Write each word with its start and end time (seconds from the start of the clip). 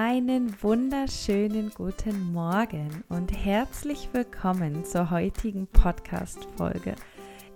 Einen 0.00 0.54
wunderschönen 0.62 1.72
guten 1.74 2.32
Morgen 2.32 3.02
und 3.08 3.32
herzlich 3.32 4.08
willkommen 4.12 4.84
zur 4.84 5.10
heutigen 5.10 5.66
Podcast-Folge. 5.66 6.94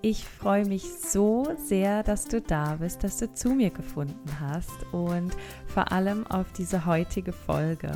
Ich 0.01 0.25
freue 0.25 0.67
mich 0.67 0.83
so 0.83 1.47
sehr, 1.57 2.03
dass 2.03 2.25
du 2.25 2.41
da 2.41 2.79
bist, 2.81 3.05
dass 3.05 3.19
du 3.19 3.33
zu 3.33 3.51
mir 3.51 3.71
gefunden 3.71 4.29
hast 4.41 4.73
und 4.91 5.37
vor 5.69 5.93
allem 5.93 6.27
auf 6.27 6.53
diese 6.59 6.85
heutige 6.85 7.33
Folge. 7.33 7.93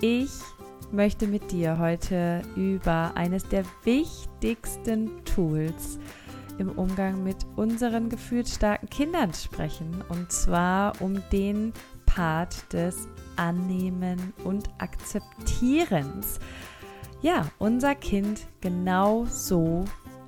Ich 0.00 0.30
möchte 0.90 1.26
mit 1.26 1.52
dir 1.52 1.78
heute 1.78 2.40
über 2.56 3.12
eines 3.16 3.46
der 3.50 3.64
wichtigsten 3.84 5.10
Tools 5.26 5.98
im 6.56 6.70
Umgang 6.70 7.22
mit 7.22 7.44
unseren 7.56 8.08
gefühlsstarken 8.08 8.88
Kindern 8.88 9.34
sprechen 9.34 10.02
und 10.08 10.32
zwar 10.32 10.98
um 11.02 11.22
den 11.30 11.74
Part 12.06 12.72
des 12.72 13.06
Annehmen 13.38 14.32
und 14.44 14.68
Akzeptierens. 14.78 16.40
Ja, 17.22 17.50
unser 17.58 17.94
Kind 17.94 18.46
genau 18.60 19.24
so 19.24 19.84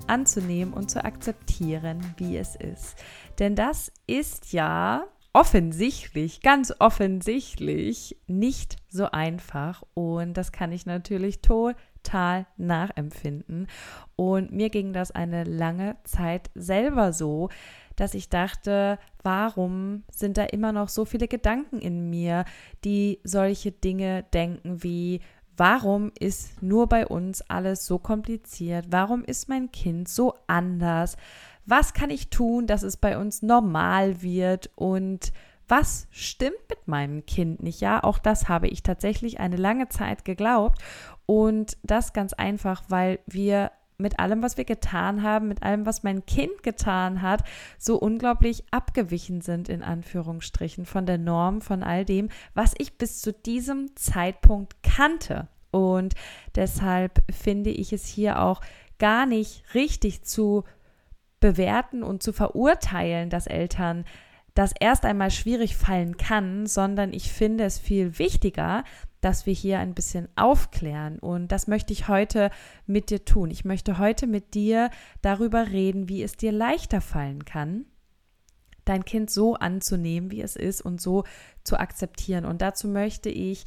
anzunehmen 0.07 0.73
und 0.73 0.89
zu 0.89 1.03
akzeptieren, 1.03 2.01
wie 2.17 2.37
es 2.37 2.55
ist. 2.55 2.95
Denn 3.39 3.55
das 3.55 3.91
ist 4.07 4.51
ja 4.53 5.05
offensichtlich, 5.33 6.41
ganz 6.41 6.73
offensichtlich 6.79 8.17
nicht 8.27 8.77
so 8.89 9.05
einfach 9.11 9.83
und 9.93 10.33
das 10.33 10.51
kann 10.51 10.71
ich 10.71 10.85
natürlich 10.85 11.41
total 11.41 12.45
nachempfinden. 12.57 13.67
Und 14.15 14.51
mir 14.51 14.69
ging 14.69 14.91
das 14.91 15.11
eine 15.11 15.45
lange 15.45 15.95
Zeit 16.03 16.51
selber 16.55 17.13
so, 17.13 17.49
dass 18.01 18.15
ich 18.15 18.29
dachte, 18.29 18.97
warum 19.21 20.03
sind 20.11 20.37
da 20.37 20.43
immer 20.45 20.71
noch 20.71 20.89
so 20.89 21.05
viele 21.05 21.27
Gedanken 21.27 21.77
in 21.77 22.09
mir, 22.09 22.45
die 22.83 23.19
solche 23.23 23.71
Dinge 23.71 24.23
denken 24.33 24.81
wie, 24.81 25.21
warum 25.55 26.11
ist 26.19 26.63
nur 26.63 26.87
bei 26.87 27.05
uns 27.05 27.41
alles 27.43 27.85
so 27.85 27.99
kompliziert? 27.99 28.87
Warum 28.89 29.23
ist 29.23 29.49
mein 29.49 29.71
Kind 29.71 30.09
so 30.09 30.33
anders? 30.47 31.15
Was 31.67 31.93
kann 31.93 32.09
ich 32.09 32.31
tun, 32.31 32.65
dass 32.65 32.81
es 32.81 32.97
bei 32.97 33.19
uns 33.19 33.43
normal 33.43 34.23
wird? 34.23 34.71
Und 34.73 35.31
was 35.67 36.07
stimmt 36.09 36.57
mit 36.69 36.87
meinem 36.87 37.27
Kind 37.27 37.61
nicht? 37.61 37.81
Ja, 37.81 38.03
auch 38.03 38.17
das 38.17 38.49
habe 38.49 38.67
ich 38.67 38.81
tatsächlich 38.81 39.39
eine 39.39 39.57
lange 39.57 39.89
Zeit 39.89 40.25
geglaubt. 40.25 40.81
Und 41.27 41.77
das 41.83 42.13
ganz 42.13 42.33
einfach, 42.33 42.81
weil 42.87 43.19
wir 43.27 43.71
mit 44.01 44.19
allem, 44.19 44.41
was 44.41 44.57
wir 44.57 44.65
getan 44.65 45.23
haben, 45.23 45.47
mit 45.47 45.63
allem, 45.63 45.85
was 45.85 46.03
mein 46.03 46.25
Kind 46.25 46.63
getan 46.63 47.21
hat, 47.21 47.43
so 47.77 47.97
unglaublich 47.97 48.63
abgewichen 48.71 49.41
sind, 49.41 49.69
in 49.69 49.83
Anführungsstrichen, 49.83 50.85
von 50.85 51.05
der 51.05 51.17
Norm, 51.17 51.61
von 51.61 51.83
all 51.83 52.05
dem, 52.05 52.29
was 52.53 52.73
ich 52.77 52.97
bis 52.97 53.21
zu 53.21 53.31
diesem 53.33 53.95
Zeitpunkt 53.95 54.83
kannte. 54.83 55.47
Und 55.71 56.15
deshalb 56.55 57.23
finde 57.31 57.69
ich 57.69 57.93
es 57.93 58.05
hier 58.05 58.41
auch 58.41 58.61
gar 58.99 59.25
nicht 59.25 59.63
richtig 59.73 60.23
zu 60.23 60.63
bewerten 61.39 62.03
und 62.03 62.21
zu 62.21 62.33
verurteilen, 62.33 63.29
dass 63.29 63.47
Eltern 63.47 64.05
das 64.53 64.73
erst 64.79 65.05
einmal 65.05 65.31
schwierig 65.31 65.75
fallen 65.75 66.17
kann, 66.17 66.67
sondern 66.67 67.13
ich 67.13 67.31
finde 67.31 67.63
es 67.63 67.79
viel 67.79 68.19
wichtiger, 68.19 68.83
dass 69.21 69.45
wir 69.45 69.53
hier 69.53 69.79
ein 69.79 69.93
bisschen 69.93 70.27
aufklären. 70.35 71.19
Und 71.19 71.51
das 71.51 71.67
möchte 71.67 71.93
ich 71.93 72.07
heute 72.07 72.49
mit 72.87 73.09
dir 73.09 73.23
tun. 73.23 73.51
Ich 73.51 73.63
möchte 73.63 73.97
heute 73.97 74.27
mit 74.27 74.53
dir 74.53 74.89
darüber 75.21 75.69
reden, 75.69 76.09
wie 76.09 76.23
es 76.23 76.33
dir 76.33 76.51
leichter 76.51 77.01
fallen 77.01 77.45
kann, 77.45 77.85
dein 78.83 79.05
Kind 79.05 79.29
so 79.29 79.55
anzunehmen, 79.55 80.31
wie 80.31 80.41
es 80.41 80.55
ist 80.55 80.81
und 80.81 80.99
so 80.99 81.23
zu 81.63 81.79
akzeptieren. 81.79 82.45
Und 82.45 82.61
dazu 82.61 82.87
möchte 82.87 83.29
ich 83.29 83.65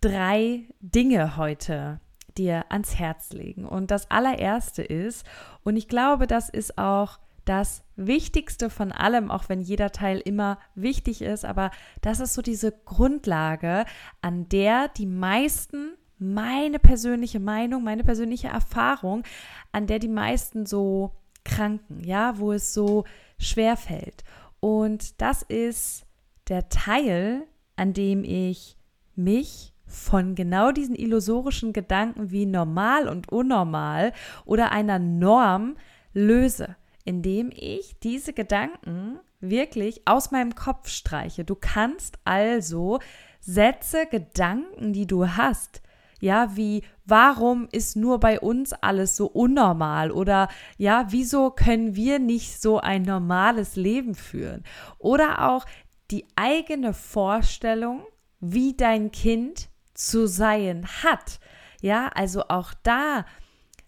drei 0.00 0.64
Dinge 0.80 1.36
heute 1.36 2.00
dir 2.36 2.64
ans 2.70 2.98
Herz 2.98 3.32
legen. 3.32 3.64
Und 3.64 3.90
das 3.90 4.10
allererste 4.10 4.82
ist, 4.82 5.24
und 5.62 5.76
ich 5.76 5.88
glaube, 5.88 6.26
das 6.26 6.48
ist 6.48 6.78
auch 6.78 7.18
das 7.50 7.82
Wichtigste 7.96 8.70
von 8.70 8.92
allem, 8.92 9.28
auch 9.28 9.48
wenn 9.48 9.60
jeder 9.60 9.90
Teil 9.90 10.20
immer 10.20 10.60
wichtig 10.76 11.20
ist, 11.20 11.44
aber 11.44 11.72
das 12.00 12.20
ist 12.20 12.34
so 12.34 12.42
diese 12.42 12.70
Grundlage, 12.84 13.86
an 14.22 14.48
der 14.48 14.86
die 14.86 15.06
meisten, 15.06 15.96
meine 16.16 16.78
persönliche 16.78 17.40
Meinung, 17.40 17.82
meine 17.82 18.04
persönliche 18.04 18.46
Erfahrung, 18.46 19.24
an 19.72 19.88
der 19.88 19.98
die 19.98 20.06
meisten 20.06 20.64
so 20.64 21.16
kranken, 21.44 22.04
ja, 22.04 22.38
wo 22.38 22.52
es 22.52 22.72
so 22.72 23.02
schwer 23.36 23.76
fällt. 23.76 24.22
Und 24.60 25.20
das 25.20 25.42
ist 25.42 26.06
der 26.48 26.68
Teil, 26.68 27.42
an 27.74 27.94
dem 27.94 28.22
ich 28.22 28.76
mich 29.16 29.74
von 29.86 30.36
genau 30.36 30.70
diesen 30.70 30.94
illusorischen 30.94 31.72
Gedanken 31.72 32.30
wie 32.30 32.46
normal 32.46 33.08
und 33.08 33.32
unnormal 33.32 34.12
oder 34.44 34.70
einer 34.70 35.00
Norm 35.00 35.76
löse 36.12 36.76
indem 37.10 37.50
ich 37.52 37.98
diese 37.98 38.32
Gedanken 38.32 39.18
wirklich 39.40 40.02
aus 40.04 40.30
meinem 40.30 40.54
Kopf 40.54 40.88
streiche. 40.88 41.44
Du 41.44 41.56
kannst 41.56 42.20
also 42.24 43.00
Sätze, 43.40 44.06
Gedanken, 44.06 44.92
die 44.92 45.08
du 45.08 45.26
hast, 45.26 45.82
ja, 46.20 46.54
wie 46.54 46.84
warum 47.04 47.66
ist 47.72 47.96
nur 47.96 48.20
bei 48.20 48.38
uns 48.38 48.72
alles 48.72 49.16
so 49.16 49.26
unnormal 49.26 50.12
oder 50.12 50.48
ja, 50.78 51.06
wieso 51.08 51.50
können 51.50 51.96
wir 51.96 52.20
nicht 52.20 52.62
so 52.62 52.78
ein 52.78 53.02
normales 53.02 53.74
Leben 53.74 54.14
führen? 54.14 54.62
Oder 54.98 55.50
auch 55.50 55.66
die 56.12 56.26
eigene 56.36 56.94
Vorstellung, 56.94 58.04
wie 58.38 58.76
dein 58.76 59.10
Kind 59.10 59.68
zu 59.94 60.28
sein 60.28 60.86
hat. 61.02 61.40
Ja, 61.82 62.08
also 62.14 62.44
auch 62.48 62.72
da 62.84 63.24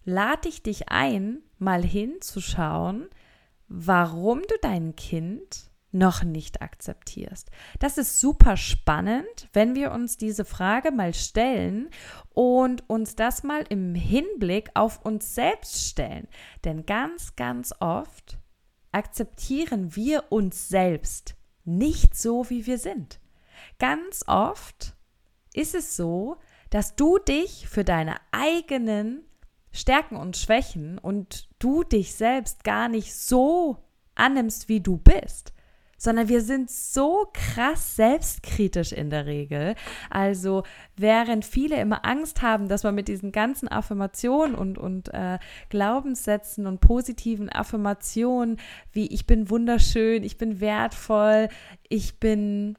lade 0.04 0.49
ich 0.49 0.65
dich 0.65 0.89
ein, 0.89 1.43
mal 1.62 1.82
hinzuschauen, 1.82 3.08
warum 3.68 4.42
du 4.42 4.54
dein 4.60 4.94
Kind 4.96 5.72
noch 5.92 6.24
nicht 6.24 6.62
akzeptierst. 6.62 7.50
Das 7.78 7.98
ist 7.98 8.18
super 8.18 8.56
spannend, 8.56 9.48
wenn 9.52 9.74
wir 9.74 9.92
uns 9.92 10.16
diese 10.16 10.44
Frage 10.44 10.90
mal 10.90 11.14
stellen 11.14 11.90
und 12.30 12.88
uns 12.88 13.14
das 13.14 13.42
mal 13.42 13.64
im 13.68 13.94
Hinblick 13.94 14.70
auf 14.74 15.04
uns 15.04 15.34
selbst 15.34 15.88
stellen. 15.88 16.28
Denn 16.64 16.86
ganz, 16.86 17.36
ganz 17.36 17.74
oft 17.78 18.38
akzeptieren 18.90 19.94
wir 19.94 20.24
uns 20.30 20.68
selbst 20.68 21.34
nicht 21.64 22.16
so, 22.16 22.48
wie 22.50 22.66
wir 22.66 22.78
sind. 22.78 23.20
Ganz 23.78 24.24
oft 24.26 24.96
ist 25.54 25.74
es 25.74 25.96
so, 25.96 26.38
dass 26.70 26.96
du 26.96 27.18
dich 27.18 27.68
für 27.68 27.84
deine 27.84 28.16
eigenen 28.32 29.24
Stärken 29.72 30.16
und 30.16 30.37
Schwächen 30.37 30.99
und 30.99 31.49
du 31.59 31.83
dich 31.83 32.15
selbst 32.15 32.65
gar 32.65 32.88
nicht 32.88 33.15
so 33.15 33.78
annimmst, 34.15 34.69
wie 34.69 34.81
du 34.81 34.99
bist, 34.99 35.53
sondern 35.97 36.28
wir 36.28 36.43
sind 36.43 36.69
so 36.69 37.28
krass 37.33 37.94
selbstkritisch 37.97 38.93
in 38.93 39.09
der 39.09 39.27
Regel. 39.27 39.77
Also 40.10 40.65
während 40.97 41.44
viele 41.44 41.81
immer 41.81 42.05
Angst 42.05 42.43
haben, 42.43 42.69
dass 42.69 42.83
man 42.83 42.94
mit 42.94 43.06
diesen 43.06 43.31
ganzen 43.31 43.69
Affirmationen 43.69 44.56
und, 44.56 44.78
und 44.78 45.15
äh, 45.15 45.38
Glaubenssätzen 45.69 46.66
und 46.66 46.81
positiven 46.81 47.49
Affirmationen 47.49 48.59
wie 48.93 49.06
ich 49.06 49.27
bin 49.27 49.49
wunderschön, 49.49 50.25
ich 50.25 50.39
bin 50.39 50.60
wertvoll, 50.60 51.49
ich 51.89 52.19
bin 52.19 52.77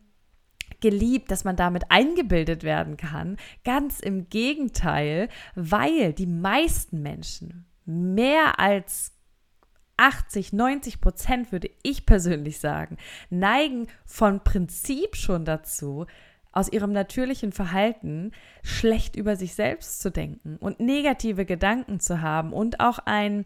geliebt, 0.84 1.32
dass 1.32 1.46
man 1.46 1.56
damit 1.56 1.86
eingebildet 1.90 2.64
werden 2.64 2.98
kann. 2.98 3.38
Ganz 3.64 4.02
im 4.02 4.30
Gegenteil, 4.30 5.30
weil 5.56 6.12
die 6.12 6.28
meisten 6.28 7.02
Menschen 7.02 7.66
mehr 7.86 8.60
als 8.60 9.14
80, 9.96 10.52
90 10.52 11.00
Prozent, 11.00 11.52
würde 11.54 11.70
ich 11.84 12.06
persönlich 12.06 12.60
sagen, 12.60 12.98
neigen 13.30 13.88
von 14.06 14.44
Prinzip 14.44 15.16
schon 15.16 15.46
dazu, 15.46 16.06
aus 16.52 16.70
ihrem 16.70 16.92
natürlichen 16.92 17.54
Verhalten 17.54 18.32
schlecht 18.62 19.16
über 19.16 19.38
sich 19.38 19.56
selbst 19.56 20.02
zu 20.02 20.12
denken 20.12 20.58
und 20.58 20.82
negative 20.82 21.46
Gedanken 21.46 22.02
zu 22.02 22.22
haben 22.22 22.52
und 22.52 22.82
auch 22.82 23.00
einen, 23.00 23.46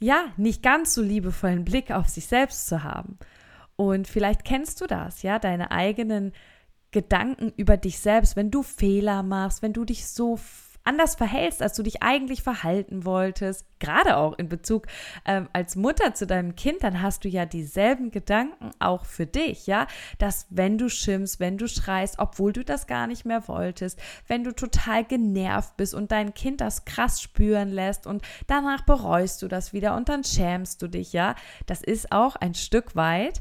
ja, 0.00 0.24
nicht 0.36 0.64
ganz 0.64 0.94
so 0.94 1.00
liebevollen 1.00 1.64
Blick 1.64 1.92
auf 1.92 2.08
sich 2.08 2.26
selbst 2.26 2.66
zu 2.66 2.82
haben. 2.82 3.18
Und 3.76 4.08
vielleicht 4.08 4.44
kennst 4.44 4.80
du 4.80 4.86
das, 4.86 5.22
ja, 5.22 5.38
deine 5.38 5.70
eigenen 5.70 6.32
Gedanken 6.92 7.52
über 7.56 7.76
dich 7.76 7.98
selbst, 7.98 8.36
wenn 8.36 8.50
du 8.50 8.62
Fehler 8.62 9.22
machst, 9.22 9.62
wenn 9.62 9.72
du 9.72 9.84
dich 9.84 10.06
so 10.06 10.38
anders 10.84 11.14
verhältst, 11.14 11.62
als 11.62 11.74
du 11.74 11.82
dich 11.82 12.02
eigentlich 12.02 12.42
verhalten 12.42 13.04
wolltest, 13.04 13.66
gerade 13.78 14.16
auch 14.16 14.38
in 14.38 14.48
Bezug 14.48 14.86
ähm, 15.24 15.48
als 15.52 15.76
Mutter 15.76 16.14
zu 16.14 16.26
deinem 16.26 16.56
Kind, 16.56 16.82
dann 16.82 17.02
hast 17.02 17.24
du 17.24 17.28
ja 17.28 17.46
dieselben 17.46 18.10
Gedanken 18.10 18.70
auch 18.78 19.04
für 19.04 19.26
dich, 19.26 19.66
ja, 19.66 19.86
dass 20.18 20.46
wenn 20.50 20.78
du 20.78 20.88
schimpfst, 20.88 21.38
wenn 21.38 21.58
du 21.58 21.68
schreist, 21.68 22.18
obwohl 22.18 22.52
du 22.52 22.64
das 22.64 22.86
gar 22.86 23.06
nicht 23.06 23.24
mehr 23.24 23.46
wolltest, 23.48 23.98
wenn 24.26 24.44
du 24.44 24.52
total 24.52 25.04
genervt 25.04 25.76
bist 25.76 25.94
und 25.94 26.10
dein 26.12 26.34
Kind 26.34 26.60
das 26.60 26.84
krass 26.84 27.20
spüren 27.20 27.70
lässt 27.70 28.06
und 28.06 28.22
danach 28.46 28.82
bereust 28.82 29.42
du 29.42 29.48
das 29.48 29.72
wieder 29.72 29.96
und 29.96 30.08
dann 30.08 30.24
schämst 30.24 30.82
du 30.82 30.88
dich, 30.88 31.12
ja, 31.12 31.34
das 31.66 31.82
ist 31.82 32.12
auch 32.12 32.36
ein 32.36 32.54
Stück 32.54 32.96
weit 32.96 33.40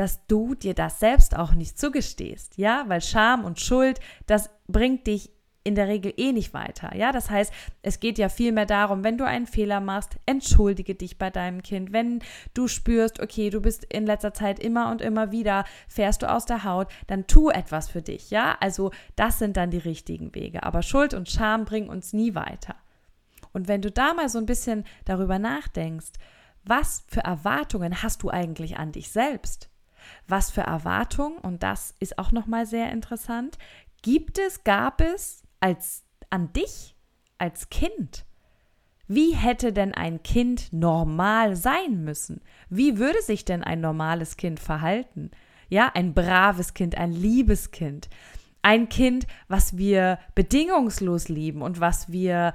dass 0.00 0.26
du 0.28 0.54
dir 0.54 0.72
das 0.72 0.98
selbst 0.98 1.36
auch 1.36 1.52
nicht 1.52 1.78
zugestehst, 1.78 2.56
ja, 2.56 2.84
weil 2.86 3.02
Scham 3.02 3.44
und 3.44 3.60
Schuld, 3.60 4.00
das 4.26 4.48
bringt 4.66 5.06
dich 5.06 5.30
in 5.62 5.74
der 5.74 5.88
Regel 5.88 6.14
eh 6.16 6.32
nicht 6.32 6.54
weiter. 6.54 6.96
Ja, 6.96 7.12
das 7.12 7.28
heißt, 7.28 7.52
es 7.82 8.00
geht 8.00 8.16
ja 8.16 8.30
vielmehr 8.30 8.64
darum, 8.64 9.04
wenn 9.04 9.18
du 9.18 9.26
einen 9.26 9.46
Fehler 9.46 9.78
machst, 9.80 10.16
entschuldige 10.24 10.94
dich 10.94 11.18
bei 11.18 11.28
deinem 11.28 11.62
Kind. 11.62 11.92
Wenn 11.92 12.20
du 12.54 12.66
spürst, 12.66 13.20
okay, 13.20 13.50
du 13.50 13.60
bist 13.60 13.84
in 13.92 14.06
letzter 14.06 14.32
Zeit 14.32 14.58
immer 14.58 14.90
und 14.90 15.02
immer 15.02 15.32
wieder, 15.32 15.66
fährst 15.86 16.22
du 16.22 16.32
aus 16.32 16.46
der 16.46 16.64
Haut, 16.64 16.88
dann 17.06 17.26
tu 17.26 17.50
etwas 17.50 17.90
für 17.90 18.00
dich. 18.00 18.30
Ja, 18.30 18.56
also 18.58 18.92
das 19.16 19.38
sind 19.38 19.58
dann 19.58 19.70
die 19.70 19.76
richtigen 19.76 20.34
Wege. 20.34 20.62
Aber 20.62 20.80
Schuld 20.80 21.12
und 21.12 21.28
Scham 21.28 21.66
bringen 21.66 21.90
uns 21.90 22.14
nie 22.14 22.34
weiter. 22.34 22.74
Und 23.52 23.68
wenn 23.68 23.82
du 23.82 23.90
da 23.90 24.14
mal 24.14 24.30
so 24.30 24.38
ein 24.38 24.46
bisschen 24.46 24.84
darüber 25.04 25.38
nachdenkst, 25.38 26.12
was 26.64 27.04
für 27.06 27.20
Erwartungen 27.20 28.02
hast 28.02 28.22
du 28.22 28.30
eigentlich 28.30 28.78
an 28.78 28.92
dich 28.92 29.10
selbst? 29.10 29.69
Was 30.28 30.50
für 30.50 30.62
Erwartungen, 30.62 31.38
und 31.38 31.62
das 31.62 31.94
ist 32.00 32.18
auch 32.18 32.32
nochmal 32.32 32.66
sehr 32.66 32.90
interessant, 32.92 33.58
gibt 34.02 34.38
es, 34.38 34.64
gab 34.64 35.00
es 35.00 35.42
als 35.60 36.04
an 36.30 36.52
dich 36.52 36.96
als 37.38 37.70
Kind? 37.70 38.24
Wie 39.08 39.34
hätte 39.34 39.72
denn 39.72 39.92
ein 39.92 40.22
Kind 40.22 40.72
normal 40.72 41.56
sein 41.56 42.04
müssen? 42.04 42.42
Wie 42.68 42.98
würde 42.98 43.20
sich 43.22 43.44
denn 43.44 43.64
ein 43.64 43.80
normales 43.80 44.36
Kind 44.36 44.60
verhalten? 44.60 45.32
Ja, 45.68 45.90
ein 45.94 46.14
braves 46.14 46.74
Kind, 46.74 46.96
ein 46.96 47.12
liebes 47.12 47.72
Kind. 47.72 48.08
Ein 48.62 48.88
Kind, 48.88 49.26
was 49.48 49.76
wir 49.76 50.18
bedingungslos 50.34 51.28
lieben 51.28 51.62
und 51.62 51.80
was 51.80 52.12
wir 52.12 52.54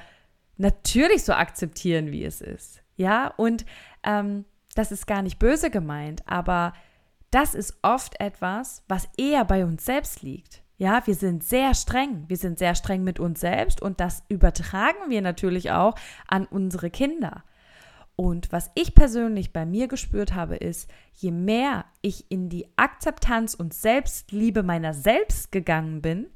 natürlich 0.58 1.24
so 1.24 1.34
akzeptieren, 1.34 2.12
wie 2.12 2.24
es 2.24 2.40
ist. 2.40 2.84
Ja, 2.96 3.34
und 3.36 3.66
ähm, 4.04 4.46
das 4.76 4.94
ist 4.94 5.08
gar 5.08 5.22
nicht 5.22 5.40
böse 5.40 5.70
gemeint, 5.70 6.24
aber 6.26 6.74
das 7.36 7.54
ist 7.54 7.78
oft 7.82 8.18
etwas, 8.22 8.82
was 8.88 9.10
eher 9.18 9.44
bei 9.44 9.66
uns 9.66 9.84
selbst 9.84 10.22
liegt. 10.22 10.64
Ja, 10.78 11.06
wir 11.06 11.16
sind 11.16 11.44
sehr 11.44 11.74
streng. 11.74 12.24
Wir 12.30 12.38
sind 12.38 12.58
sehr 12.58 12.76
streng 12.76 13.04
mit 13.04 13.20
uns 13.20 13.42
selbst 13.42 13.82
und 13.82 14.00
das 14.00 14.24
übertragen 14.30 15.10
wir 15.10 15.22
natürlich 15.22 15.72
auch 15.72 15.96
an 16.30 16.46
unsere 16.46 16.90
Kinder. 16.90 17.44
Und 18.16 18.54
was 18.54 18.72
ich 18.76 18.96
persönlich 18.96 19.52
bei 19.52 19.66
mir 19.66 19.90
gespürt 19.90 20.34
habe, 20.34 20.56
ist, 20.56 20.90
je 21.12 21.32
mehr 21.32 21.84
ich 22.02 22.26
in 22.30 22.48
die 22.48 22.70
Akzeptanz 22.78 23.54
und 23.54 23.74
Selbstliebe 23.74 24.64
meiner 24.64 24.94
selbst 24.94 25.52
gegangen 25.52 26.02
bin, 26.02 26.28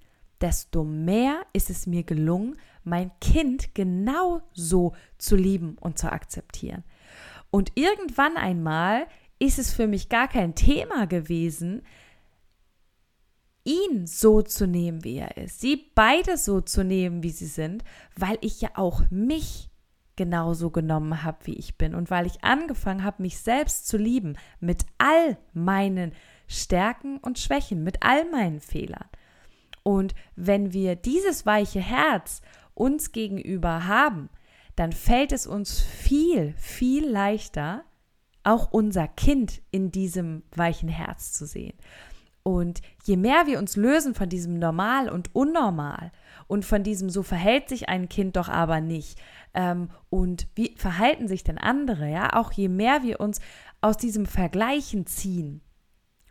desto 0.42 0.84
mehr 0.84 1.44
ist 1.54 1.70
es 1.70 1.88
mir 1.88 2.04
gelungen, 2.04 2.58
mein 2.84 3.12
Kind 3.22 3.74
genauso 3.74 4.94
zu 5.18 5.38
lieben 5.38 5.78
und 5.80 5.98
zu 5.98 6.12
akzeptieren. 6.12 6.84
Und 7.52 7.72
irgendwann 7.76 8.36
einmal 8.36 9.08
ist 9.40 9.58
es 9.58 9.74
für 9.74 9.88
mich 9.88 10.10
gar 10.10 10.28
kein 10.28 10.54
Thema 10.54 11.08
gewesen, 11.08 11.82
ihn 13.64 14.08
so 14.08 14.42
zu 14.42 14.68
nehmen, 14.68 15.04
wie 15.04 15.18
er 15.18 15.38
ist, 15.38 15.62
sie 15.62 15.92
beide 15.96 16.38
so 16.38 16.62
zu 16.62 16.84
nehmen, 16.84 17.24
wie 17.24 17.32
sie 17.32 17.48
sind, 17.48 17.84
weil 18.16 18.38
ich 18.42 18.62
ja 18.62 18.70
auch 18.76 19.04
mich 19.10 19.70
genauso 20.16 20.70
genommen 20.70 21.24
habe, 21.24 21.38
wie 21.46 21.56
ich 21.56 21.78
bin 21.78 21.96
und 21.96 22.12
weil 22.12 22.26
ich 22.26 22.44
angefangen 22.44 23.06
habe, 23.06 23.22
mich 23.22 23.40
selbst 23.40 23.88
zu 23.88 23.98
lieben 23.98 24.38
mit 24.60 24.86
all 24.98 25.38
meinen 25.54 26.12
Stärken 26.48 27.20
und 27.20 27.40
Schwächen, 27.40 27.84
mit 27.84 28.04
all 28.04 28.30
meinen 28.30 28.60
Fehlern. 28.60 29.06
Und 29.84 30.14
wenn 30.36 30.74
wir 30.74 30.96
dieses 30.96 31.46
weiche 31.46 31.80
Herz 31.80 32.42
uns 32.74 33.14
gegenüber 33.14 33.88
haben, 33.88 34.30
dann 34.76 34.92
fällt 34.92 35.32
es 35.32 35.48
uns 35.48 35.82
viel, 35.82 36.54
viel 36.58 37.08
leichter, 37.08 37.86
auch 38.44 38.72
unser 38.72 39.08
Kind 39.08 39.62
in 39.72 39.92
diesem 39.92 40.44
weichen 40.56 40.90
Herz 40.90 41.34
zu 41.34 41.46
sehen. 41.46 41.78
Und 42.44 42.82
je 43.04 43.18
mehr 43.18 43.48
wir 43.48 43.60
uns 43.60 43.76
lösen 43.76 44.16
von 44.16 44.30
diesem 44.30 44.60
Normal 44.60 45.10
und 45.10 45.36
Unnormal 45.36 46.12
und 46.48 46.66
von 46.66 46.84
diesem 46.84 47.10
so 47.10 47.22
verhält 47.22 47.70
sich 47.70 47.90
ein 47.90 48.10
Kind 48.10 48.38
doch 48.38 48.50
aber 48.50 48.82
nicht 48.82 49.20
ähm, 49.54 49.90
und 50.10 50.48
wie 50.56 50.76
verhalten 50.78 51.28
sich 51.28 51.44
denn 51.44 51.58
andere, 51.58 52.10
ja, 52.10 52.34
auch 52.34 52.52
je 52.52 52.70
mehr 52.70 53.04
wir 53.04 53.20
uns 53.20 53.40
aus 53.82 53.98
diesem 53.98 54.26
Vergleichen 54.26 55.06
ziehen 55.06 55.62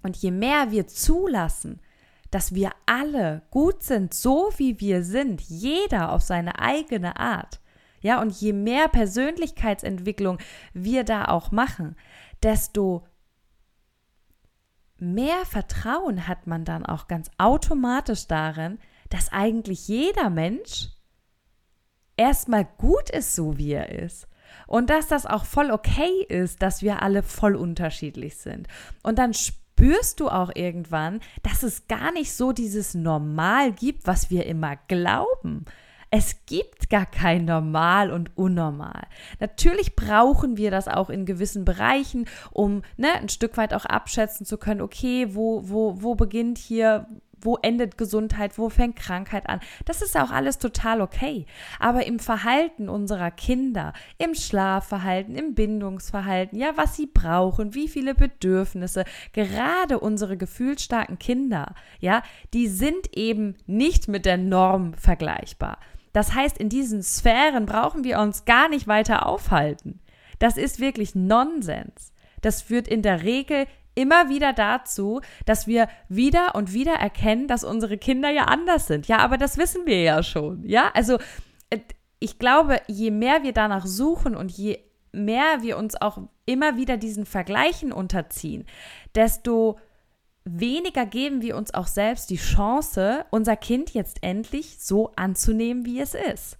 und 0.03 0.17
je 0.17 0.31
mehr 0.31 0.71
wir 0.71 0.87
zulassen, 0.87 1.81
dass 2.31 2.55
wir 2.55 2.73
alle 2.87 3.43
gut 3.51 3.83
sind, 3.83 4.13
so 4.13 4.51
wie 4.57 4.81
wir 4.81 5.03
sind, 5.03 5.41
jeder 5.41 6.13
auf 6.13 6.23
seine 6.23 6.59
eigene 6.59 7.19
Art, 7.19 7.61
ja, 8.01 8.21
und 8.21 8.33
je 8.33 8.53
mehr 8.53 8.89
Persönlichkeitsentwicklung 8.89 10.39
wir 10.73 11.05
da 11.05 11.27
auch 11.27 11.51
machen, 11.51 11.97
desto 12.43 13.07
mehr 14.99 15.45
Vertrauen 15.45 16.27
hat 16.27 16.47
man 16.47 16.65
dann 16.65 16.85
auch 16.85 17.09
ganz 17.09 17.31
automatisch 17.39 18.27
darin, 18.27 18.79
dass 19.11 19.33
eigentlich 19.33 19.89
jeder 19.89 20.31
Mensch 20.31 20.89
erstmal 22.17 22.65
gut 22.65 23.11
ist, 23.11 23.35
so 23.35 23.57
wie 23.59 23.73
er 23.73 23.91
ist. 23.91 24.29
Und 24.67 24.91
dass 24.91 25.09
das 25.09 25.25
auch 25.25 25.45
voll 25.45 25.71
okay 25.71 26.25
ist, 26.29 26.63
dass 26.63 26.83
wir 26.83 27.03
alle 27.03 27.23
voll 27.23 27.55
unterschiedlich 27.55 28.37
sind. 28.37 28.67
Und 29.03 29.19
dann 29.19 29.35
spürst 29.35 30.21
du 30.21 30.29
auch 30.29 30.51
irgendwann, 30.55 31.21
dass 31.43 31.63
es 31.63 31.87
gar 31.87 32.13
nicht 32.13 32.33
so 32.33 32.53
dieses 32.53 32.95
Normal 32.95 33.73
gibt, 33.73 34.07
was 34.07 34.31
wir 34.31 34.47
immer 34.47 34.77
glauben. 34.89 35.65
Es 36.11 36.47
gibt 36.47 36.89
gar 36.89 37.05
kein 37.05 37.45
Normal 37.45 38.11
und 38.11 38.37
Unnormal. 38.37 39.07
Natürlich 39.41 39.95
brauchen 39.95 40.57
wir 40.57 40.71
das 40.71 40.89
auch 40.89 41.11
in 41.11 41.27
gewissen 41.27 41.67
Bereichen, 41.67 42.27
um 42.51 42.83
ne, 42.97 43.13
ein 43.13 43.29
Stück 43.29 43.59
weit 43.59 43.75
auch 43.75 43.85
abschätzen 43.85 44.47
zu 44.47 44.57
können, 44.57 44.81
okay, 44.81 45.35
wo, 45.35 45.69
wo, 45.69 46.01
wo 46.01 46.15
beginnt 46.15 46.57
hier, 46.57 47.07
wo 47.41 47.59
endet 47.61 47.99
Gesundheit, 47.99 48.57
wo 48.57 48.71
fängt 48.71 48.97
Krankheit 48.97 49.49
an. 49.51 49.61
Das 49.85 50.01
ist 50.01 50.17
auch 50.17 50.31
alles 50.31 50.59
total 50.59 51.03
okay. 51.03 51.45
Aber 51.79 52.07
im 52.07 52.19
Verhalten 52.19 52.89
unserer 52.89 53.31
Kinder, 53.31 53.93
im 54.17 54.35
Schlafverhalten, 54.35 55.35
im 55.35 55.55
Bindungsverhalten, 55.55 56.59
ja, 56.59 56.73
was 56.77 56.97
sie 56.97 57.07
brauchen, 57.07 57.75
wie 57.75 57.89
viele 57.89 58.15
Bedürfnisse, 58.15 59.05
gerade 59.35 60.01
unsere 60.01 60.39
gefühlsstarken 60.39 61.19
Kinder, 61.19 61.75
ja, 62.01 62.23
die 62.55 62.67
sind 62.67 63.15
eben 63.15 63.57
nicht 63.67 64.09
mit 64.09 64.25
der 64.25 64.39
Norm 64.39 64.95
vergleichbar. 64.95 65.79
Das 66.13 66.35
heißt, 66.35 66.59
in 66.59 66.69
diesen 66.69 67.03
Sphären 67.03 67.67
brauchen 67.67 68.05
wir 68.05 68.19
uns 68.19 68.45
gar 68.45 68.69
nicht 68.69 68.87
weiter 68.87 69.27
aufhalten. 69.27 70.01
Das 70.39 70.57
ist 70.57 70.81
wirklich 70.81 71.15
Nonsens. 71.15 72.13
Das 72.41 72.63
führt 72.63 72.89
in 72.89 73.03
der 73.03 73.23
Regel 73.23 73.67
immer 73.95 74.29
wieder 74.29 74.53
dazu, 74.53 75.21
dass 75.45 75.67
wir 75.67 75.89
wieder 76.09 76.55
und 76.55 76.73
wieder 76.73 76.95
erkennen, 76.95 77.49
dass 77.49 77.65
unsere 77.65 77.99
Kinder 77.99 78.31
ja 78.31 78.45
anders 78.45 78.87
sind. 78.87 79.09
Ja, 79.09 79.19
aber 79.19 79.39
das 79.39 79.59
wissen 79.59 79.87
wir 79.87 80.03
ja 80.03 80.23
schon. 80.23 80.63
Ja, 80.65 80.91
also 80.95 81.19
äh, 81.71 81.81
ich 82.21 82.39
glaube, 82.39 82.81
je 82.87 83.11
mehr 83.11 83.43
wir 83.43 83.53
danach 83.53 83.87
suchen 83.87 84.37
und 84.37 84.53
je 84.53 84.79
mehr 85.13 85.63
wir 85.63 85.79
uns 85.79 86.01
auch 86.01 86.19
immer 86.47 86.77
wieder 86.77 86.97
diesen 86.97 87.27
Vergleichen 87.27 87.93
unterziehen, 87.93 88.67
desto 89.15 89.79
weniger 90.53 91.07
geben 91.07 91.43
wir 91.43 91.57
uns 91.57 91.75
auch 91.75 91.87
selbst 91.87 92.31
die 92.31 92.37
Chance, 92.37 93.25
unser 93.31 93.57
Kind 93.57 93.95
jetzt 93.95 94.23
endlich 94.23 94.79
so 94.81 95.13
anzunehmen, 95.17 95.85
wie 95.85 96.01
es 96.01 96.15
ist. 96.15 96.59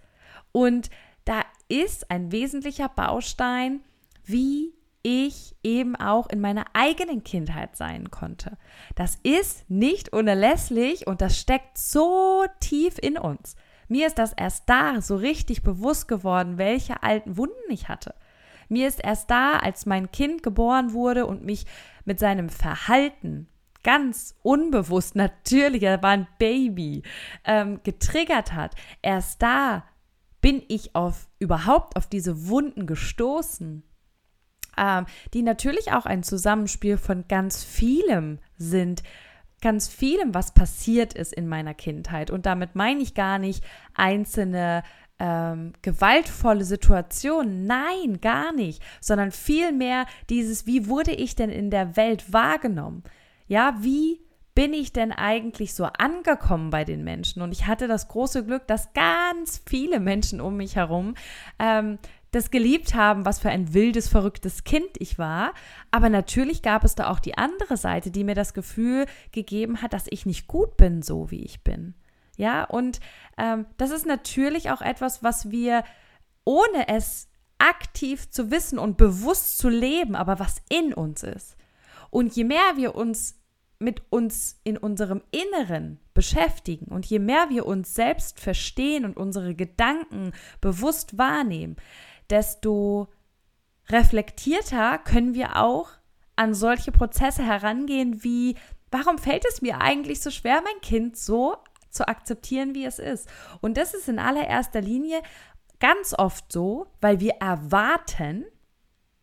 Und 0.53 0.91
da 1.25 1.43
ist 1.69 2.11
ein 2.11 2.33
wesentlicher 2.33 2.89
Baustein, 2.89 3.81
wie 4.25 4.75
ich 5.03 5.55
eben 5.63 5.97
auch 5.97 6.29
in 6.29 6.41
meiner 6.41 6.65
eigenen 6.73 7.25
Kindheit 7.25 7.77
sein 7.77 8.11
konnte. 8.11 8.59
Das 8.95 9.17
ist 9.23 9.69
nicht 9.71 10.13
unerlässlich 10.13 11.07
und 11.07 11.21
das 11.21 11.39
steckt 11.39 11.79
so 11.79 12.45
tief 12.61 12.99
in 13.01 13.17
uns. 13.17 13.57
Mir 13.89 14.07
ist 14.07 14.19
das 14.19 14.33
erst 14.35 14.69
da 14.69 15.01
so 15.01 15.17
richtig 15.17 15.63
bewusst 15.63 16.09
geworden, 16.09 16.59
welche 16.59 17.03
alten 17.03 17.37
Wunden 17.37 17.71
ich 17.71 17.89
hatte. 17.89 18.15
Mir 18.69 18.87
ist 18.87 19.03
erst 19.03 19.31
da, 19.31 19.59
als 19.59 19.87
mein 19.87 20.13
Kind 20.13 20.43
geboren 20.43 20.93
wurde 20.93 21.25
und 21.27 21.45
mich 21.45 21.65
mit 22.05 22.19
seinem 22.19 22.51
Verhalten 22.51 23.49
ganz 23.83 24.35
unbewusst, 24.43 25.17
natürlich, 25.17 25.83
er 25.83 26.03
war 26.03 26.11
ein 26.11 26.29
Baby, 26.39 27.03
ähm, 27.45 27.81
getriggert 27.83 28.53
hat, 28.53 28.75
erst 29.03 29.43
da 29.43 29.85
bin 30.41 30.63
ich 30.69 30.95
auf 30.95 31.29
überhaupt 31.39 31.97
auf 31.97 32.07
diese 32.07 32.49
Wunden 32.49 32.87
gestoßen, 32.87 33.83
ähm, 34.77 35.07
die 35.35 35.43
natürlich 35.43 35.93
auch 35.93 36.07
ein 36.07 36.23
Zusammenspiel 36.23 36.97
von 36.97 37.27
ganz 37.29 37.65
vielem 37.65 38.39
sind, 38.57 39.03
ganz 39.61 39.89
vielem, 39.89 40.35
was 40.35 40.55
passiert 40.55 41.15
ist 41.15 41.33
in 41.33 41.49
meiner 41.49 41.75
Kindheit. 41.75 42.31
Und 42.31 42.47
damit 42.47 42.77
meine 42.77 43.01
ich 43.03 43.15
gar 43.15 43.39
nicht 43.39 43.65
einzelne 43.95 44.85
ähm, 45.19 45.73
gewaltvolle 45.83 46.65
Situationen. 46.65 47.67
Nein, 47.67 48.21
gar 48.21 48.53
nicht, 48.53 48.83
sondern 49.01 49.33
vielmehr 49.33 50.07
dieses, 50.31 50.67
wie 50.67 50.87
wurde 50.87 51.13
ich 51.13 51.35
denn 51.35 51.51
in 51.51 51.71
der 51.71 51.97
Welt 51.97 52.33
wahrgenommen? 52.33 53.03
Ja, 53.49 53.77
wie 53.81 54.21
bin 54.55 54.73
ich 54.73 54.93
denn 54.93 55.13
eigentlich 55.13 55.75
so 55.75 55.85
angekommen 55.85 56.71
bei 56.71 56.85
den 56.85 57.05
Menschen? 57.05 57.43
Und 57.43 57.53
ich 57.53 57.67
hatte 57.67 57.89
das 57.89 58.09
große 58.09 58.45
Glück, 58.45 58.67
dass 58.67 58.93
ganz 58.93 59.63
viele 59.67 60.01
Menschen 60.01 60.41
um 60.41 60.57
mich 60.57 60.77
herum 60.77 61.15
ähm, 61.59 61.99
das 62.31 62.51
geliebt 62.51 62.95
haben, 62.95 63.25
was 63.25 63.39
für 63.39 63.51
ein 63.51 63.73
wildes, 63.73 64.09
verrücktes 64.09 64.65
Kind 64.65 64.91
ich 64.99 65.19
war. 65.19 65.55
Aber 65.91 66.09
natürlich 66.09 66.61
gab 66.61 66.85
es 66.85 66.95
da 66.95 67.09
auch 67.09 67.21
die 67.21 67.39
andere 67.39 67.77
Seite, 67.77 68.11
die 68.11 68.25
mir 68.25 68.35
das 68.35 68.53
Gefühl 68.53 69.07
gegeben 69.33 69.81
hat, 69.81 69.93
dass 69.93 70.07
ich 70.11 70.27
nicht 70.27 70.47
gut 70.47 70.77
bin, 70.77 71.03
so 71.03 71.31
wie 71.31 71.45
ich 71.45 71.63
bin. 71.63 71.95
Ja, 72.37 72.65
und 72.65 73.01
ähm, 73.37 73.67
das 73.79 73.91
ist 73.91 74.07
natürlich 74.07 74.71
auch 74.71 74.83
etwas, 74.83 75.23
was 75.23 75.51
wir, 75.51 75.85
ohne 76.45 76.89
es 76.89 77.29
aktiv 77.59 78.31
zu 78.31 78.51
wissen 78.51 78.79
und 78.79 78.97
bewusst 78.97 79.59
zu 79.59 79.69
leben, 79.69 80.15
aber 80.15 80.39
was 80.39 80.63
in 80.69 80.93
uns 80.93 81.23
ist. 81.23 81.57
Und 82.11 82.35
je 82.37 82.45
mehr 82.45 82.77
wir 82.77 82.95
uns 82.95 83.38
mit 83.79 84.03
uns 84.11 84.61
in 84.65 84.77
unserem 84.77 85.23
Inneren 85.31 86.01
beschäftigen 86.13 86.87
und 86.87 87.07
je 87.07 87.21
mehr 87.21 87.49
wir 87.49 87.67
uns 87.67 87.95
selbst 87.95 88.41
verstehen 88.41 89.05
und 89.05 89.17
unsere 89.17 89.55
Gedanken 89.55 90.33
bewusst 90.61 91.17
wahrnehmen, 91.17 91.77
desto 92.29 93.09
reflektierter 93.89 94.99
können 94.99 95.35
wir 95.35 95.57
auch 95.57 95.91
an 96.35 96.55
solche 96.55 96.93
Prozesse 96.93 97.45
herangehen 97.45 98.23
wie, 98.25 98.57
warum 98.91 99.19
fällt 99.19 99.45
es 99.49 99.63
mir 99.63 99.81
eigentlich 99.81 100.21
so 100.21 100.31
schwer, 100.31 100.61
mein 100.63 100.81
Kind 100.83 101.17
so 101.17 101.57
zu 101.91 102.07
akzeptieren, 102.07 102.75
wie 102.75 102.85
es 102.85 102.99
ist? 102.99 103.29
Und 103.61 103.77
das 103.77 103.95
ist 103.95 104.09
in 104.09 104.19
allererster 104.19 104.81
Linie 104.81 105.23
ganz 105.79 106.15
oft 106.19 106.53
so, 106.53 106.89
weil 107.01 107.21
wir 107.21 107.35
erwarten, 107.41 108.45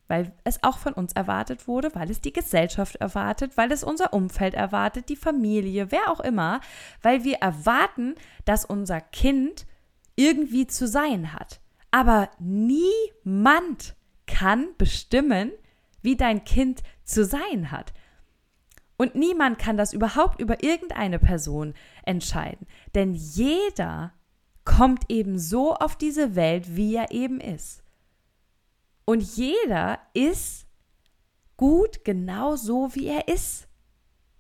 weil 0.08 0.32
es 0.44 0.64
auch 0.64 0.78
von 0.78 0.94
uns 0.94 1.14
erwartet 1.14 1.68
wurde, 1.68 1.94
weil 1.94 2.12
es 2.12 2.22
die 2.22 2.34
Gesellschaft 2.34 2.96
erwartet, 2.98 3.58
weil 3.58 3.72
es 3.72 3.84
unser 3.84 4.14
Umfeld 4.14 4.54
erwartet, 4.54 5.10
die 5.10 5.16
Familie, 5.16 5.92
wer 5.92 6.12
auch 6.12 6.20
immer, 6.20 6.62
weil 7.02 7.24
wir 7.24 7.38
erwarten, 7.38 8.16
dass 8.46 8.66
unser 8.66 9.02
Kind 9.02 9.66
irgendwie 10.16 10.68
zu 10.68 10.88
sein 10.88 11.34
hat. 11.34 11.60
Aber 11.92 12.30
niemand 12.40 13.96
kann 14.28 14.68
bestimmen, 14.78 15.52
wie 16.02 16.16
dein 16.16 16.44
Kind 16.44 16.84
zu 17.04 17.26
sein 17.26 17.72
hat. 17.72 17.94
Und 18.98 19.16
niemand 19.16 19.60
kann 19.60 19.78
das 19.78 19.94
überhaupt 19.94 20.40
über 20.40 20.64
irgendeine 20.64 21.20
Person 21.20 21.74
entscheiden. 22.04 22.68
Denn 22.94 23.14
jeder 23.14 24.14
kommt 24.64 25.10
eben 25.10 25.38
so 25.38 25.76
auf 25.76 25.96
diese 25.96 26.36
Welt, 26.36 26.76
wie 26.76 26.96
er 26.96 27.12
eben 27.12 27.40
ist. 27.40 27.85
Und 29.06 29.22
jeder 29.22 30.00
ist 30.14 30.68
gut 31.58 32.04
genau 32.04 32.56
so, 32.56 32.94
wie 32.94 33.08
er 33.08 33.28
ist, 33.28 33.68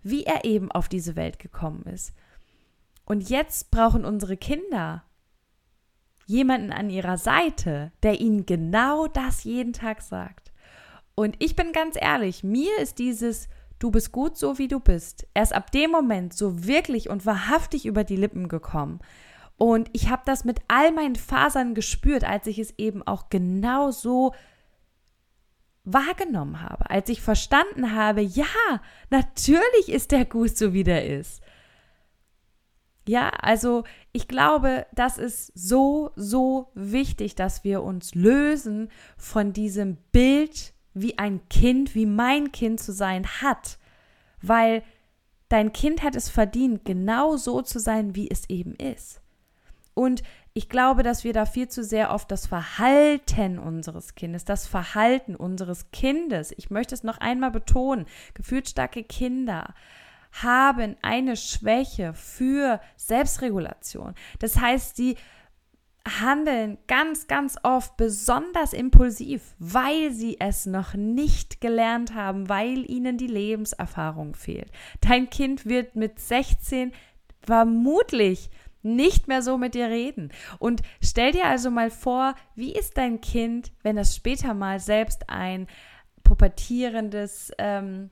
wie 0.01 0.23
er 0.23 0.43
eben 0.43 0.71
auf 0.71 0.89
diese 0.89 1.15
Welt 1.15 1.39
gekommen 1.39 1.83
ist. 1.83 2.13
Und 3.05 3.29
jetzt 3.29 3.71
brauchen 3.71 4.03
unsere 4.03 4.37
Kinder 4.37 5.03
jemanden 6.25 6.71
an 6.71 6.89
ihrer 6.89 7.17
Seite, 7.17 7.91
der 8.01 8.19
ihnen 8.19 8.45
genau 8.45 9.07
das 9.07 9.43
jeden 9.43 9.73
Tag 9.73 10.01
sagt. 10.01 10.51
Und 11.13 11.35
ich 11.39 11.55
bin 11.55 11.71
ganz 11.71 11.95
ehrlich, 11.99 12.43
mir 12.43 12.77
ist 12.79 12.99
dieses 12.99 13.47
Du 13.77 13.91
bist 13.91 14.11
gut 14.11 14.37
so, 14.37 14.57
wie 14.57 14.69
du 14.69 14.79
bist, 14.79 15.27
erst 15.33 15.53
ab 15.53 15.69
dem 15.71 15.91
Moment 15.91 16.33
so 16.33 16.65
wirklich 16.65 17.09
und 17.09 17.25
wahrhaftig 17.25 17.85
über 17.85 18.03
die 18.05 18.15
Lippen 18.15 18.47
gekommen. 18.47 18.99
Und 19.57 19.89
ich 19.93 20.09
habe 20.09 20.21
das 20.25 20.45
mit 20.45 20.61
all 20.67 20.91
meinen 20.91 21.15
Fasern 21.15 21.75
gespürt, 21.75 22.23
als 22.23 22.47
ich 22.47 22.57
es 22.57 22.73
eben 22.77 23.05
auch 23.05 23.29
genau 23.29 23.91
so 23.91 24.33
wahrgenommen 25.85 26.61
habe, 26.61 26.89
als 26.89 27.09
ich 27.09 27.21
verstanden 27.21 27.95
habe, 27.95 28.21
ja, 28.21 28.45
natürlich 29.09 29.89
ist 29.89 30.11
der 30.11 30.25
gut 30.25 30.57
so, 30.57 30.73
wie 30.73 30.83
der 30.83 31.05
ist. 31.05 31.41
Ja, 33.07 33.29
also 33.29 33.83
ich 34.11 34.27
glaube, 34.27 34.87
das 34.93 35.19
ist 35.19 35.51
so, 35.53 36.11
so 36.15 36.71
wichtig, 36.73 37.35
dass 37.35 37.63
wir 37.63 37.83
uns 37.83 38.15
lösen 38.15 38.89
von 39.15 39.53
diesem 39.53 39.97
Bild, 40.11 40.73
wie 40.95 41.17
ein 41.19 41.47
Kind, 41.49 41.93
wie 41.93 42.07
mein 42.07 42.51
Kind 42.51 42.79
zu 42.79 42.91
sein 42.91 43.27
hat. 43.41 43.77
Weil 44.41 44.81
dein 45.49 45.71
Kind 45.71 46.01
hat 46.01 46.15
es 46.15 46.29
verdient, 46.29 46.83
genau 46.83 47.37
so 47.37 47.61
zu 47.61 47.79
sein, 47.79 48.15
wie 48.15 48.29
es 48.29 48.49
eben 48.49 48.73
ist. 48.75 49.21
Und 49.93 50.23
ich 50.57 50.69
glaube, 50.69 51.03
dass 51.03 51.25
wir 51.25 51.33
da 51.33 51.45
viel 51.45 51.67
zu 51.67 51.83
sehr 51.83 52.11
oft 52.11 52.31
das 52.31 52.47
Verhalten 52.47 53.59
unseres 53.59 54.15
Kindes, 54.15 54.45
das 54.45 54.65
Verhalten 54.65 55.35
unseres 55.35 55.91
Kindes, 55.91 56.53
ich 56.55 56.69
möchte 56.69 56.95
es 56.95 57.03
noch 57.03 57.17
einmal 57.17 57.51
betonen, 57.51 58.05
gefühlsstarke 58.33 59.03
Kinder 59.03 59.73
haben 60.31 60.95
eine 61.01 61.35
Schwäche 61.35 62.13
für 62.13 62.79
Selbstregulation. 62.95 64.15
Das 64.39 64.57
heißt, 64.57 64.95
sie 64.95 65.17
handeln 66.21 66.77
ganz, 66.87 67.27
ganz 67.27 67.57
oft 67.63 67.97
besonders 67.97 68.71
impulsiv, 68.71 69.55
weil 69.59 70.11
sie 70.11 70.39
es 70.39 70.65
noch 70.65 70.93
nicht 70.93 71.59
gelernt 71.59 72.13
haben, 72.13 72.47
weil 72.47 72.89
ihnen 72.89 73.17
die 73.17 73.27
Lebenserfahrung 73.27 74.35
fehlt. 74.35 74.71
Dein 75.01 75.29
Kind 75.29 75.65
wird 75.65 75.97
mit 75.97 76.19
16 76.19 76.93
vermutlich 77.41 78.49
nicht 78.85 79.27
mehr 79.27 79.41
so 79.41 79.57
mit 79.57 79.73
dir 79.73 79.87
reden. 79.87 80.31
Und 80.59 80.81
stell 81.03 81.31
dir 81.31 81.45
also 81.45 81.71
mal 81.71 81.89
vor, 81.89 82.35
wie 82.55 82.73
ist 82.73 82.97
dein 82.97 83.19
Kind, 83.19 83.71
wenn 83.83 83.97
es 83.97 84.15
später 84.15 84.53
mal 84.53 84.79
selbst 84.79 85.29
ein 85.29 85.67
pubertierendes 86.23 87.51
ähm, 87.57 88.09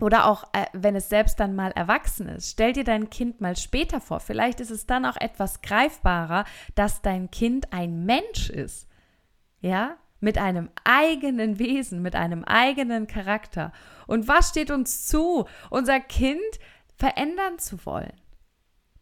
oder 0.00 0.26
auch, 0.26 0.44
äh, 0.52 0.66
wenn 0.72 0.96
es 0.96 1.08
selbst 1.08 1.40
dann 1.40 1.54
mal 1.54 1.72
erwachsen 1.72 2.28
ist. 2.28 2.50
Stell 2.50 2.72
dir 2.72 2.84
dein 2.84 3.10
Kind 3.10 3.40
mal 3.40 3.56
später 3.56 4.00
vor. 4.00 4.20
Vielleicht 4.20 4.60
ist 4.60 4.70
es 4.70 4.86
dann 4.86 5.04
auch 5.04 5.16
etwas 5.16 5.62
greifbarer, 5.62 6.44
dass 6.74 7.02
dein 7.02 7.30
Kind 7.30 7.72
ein 7.72 8.04
Mensch 8.04 8.50
ist. 8.50 8.88
Ja? 9.60 9.96
Mit 10.20 10.36
einem 10.36 10.70
eigenen 10.84 11.58
Wesen, 11.58 12.02
mit 12.02 12.14
einem 12.14 12.44
eigenen 12.44 13.06
Charakter. 13.06 13.72
Und 14.06 14.28
was 14.28 14.50
steht 14.50 14.70
uns 14.70 15.06
zu, 15.06 15.46
unser 15.70 16.00
Kind 16.00 16.40
verändern 16.96 17.58
zu 17.58 17.84
wollen? 17.86 18.12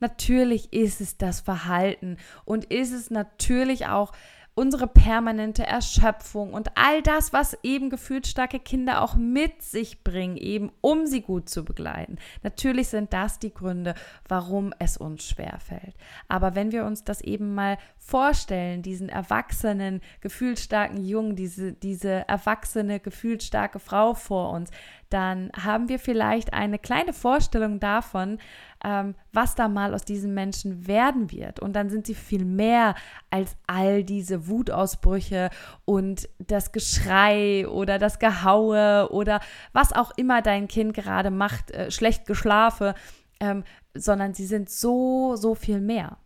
Natürlich 0.00 0.72
ist 0.72 1.00
es 1.00 1.16
das 1.16 1.40
Verhalten 1.40 2.16
und 2.44 2.66
ist 2.66 2.92
es 2.92 3.10
natürlich 3.10 3.86
auch 3.86 4.12
unsere 4.58 4.88
permanente 4.88 5.64
Erschöpfung 5.64 6.52
und 6.52 6.72
all 6.74 7.00
das, 7.00 7.32
was 7.32 7.56
eben 7.62 7.90
gefühlsstarke 7.90 8.58
Kinder 8.58 9.02
auch 9.02 9.14
mit 9.14 9.62
sich 9.62 10.02
bringen, 10.02 10.36
eben 10.36 10.72
um 10.80 11.06
sie 11.06 11.20
gut 11.20 11.48
zu 11.48 11.64
begleiten. 11.64 12.16
Natürlich 12.42 12.88
sind 12.88 13.12
das 13.12 13.38
die 13.38 13.54
Gründe, 13.54 13.94
warum 14.26 14.74
es 14.80 14.96
uns 14.96 15.28
schwerfällt. 15.28 15.94
Aber 16.26 16.56
wenn 16.56 16.72
wir 16.72 16.86
uns 16.86 17.04
das 17.04 17.20
eben 17.20 17.54
mal 17.54 17.78
vorstellen, 17.98 18.82
diesen 18.82 19.08
erwachsenen, 19.08 20.00
gefühlsstarken 20.22 21.04
Jungen, 21.04 21.36
diese, 21.36 21.72
diese 21.72 22.26
erwachsene, 22.28 22.98
gefühlsstarke 22.98 23.78
Frau 23.78 24.14
vor 24.14 24.50
uns, 24.50 24.72
dann 25.10 25.50
haben 25.56 25.88
wir 25.88 25.98
vielleicht 25.98 26.52
eine 26.52 26.78
kleine 26.78 27.12
Vorstellung 27.12 27.80
davon, 27.80 28.38
ähm, 28.84 29.14
was 29.32 29.54
da 29.54 29.68
mal 29.68 29.94
aus 29.94 30.04
diesen 30.04 30.34
Menschen 30.34 30.86
werden 30.86 31.32
wird. 31.32 31.60
Und 31.60 31.72
dann 31.74 31.88
sind 31.88 32.06
sie 32.06 32.14
viel 32.14 32.44
mehr 32.44 32.94
als 33.30 33.56
all 33.66 34.04
diese 34.04 34.48
Wutausbrüche 34.48 35.50
und 35.84 36.28
das 36.38 36.72
Geschrei 36.72 37.66
oder 37.68 37.98
das 37.98 38.18
Gehaue 38.18 39.10
oder 39.10 39.40
was 39.72 39.92
auch 39.92 40.12
immer 40.16 40.42
dein 40.42 40.68
Kind 40.68 40.94
gerade 40.94 41.30
macht, 41.30 41.70
äh, 41.70 41.90
schlecht 41.90 42.26
geschlafen, 42.26 42.92
ähm, 43.40 43.64
sondern 43.94 44.34
sie 44.34 44.46
sind 44.46 44.68
so, 44.68 45.36
so 45.36 45.54
viel 45.54 45.80
mehr. 45.80 46.18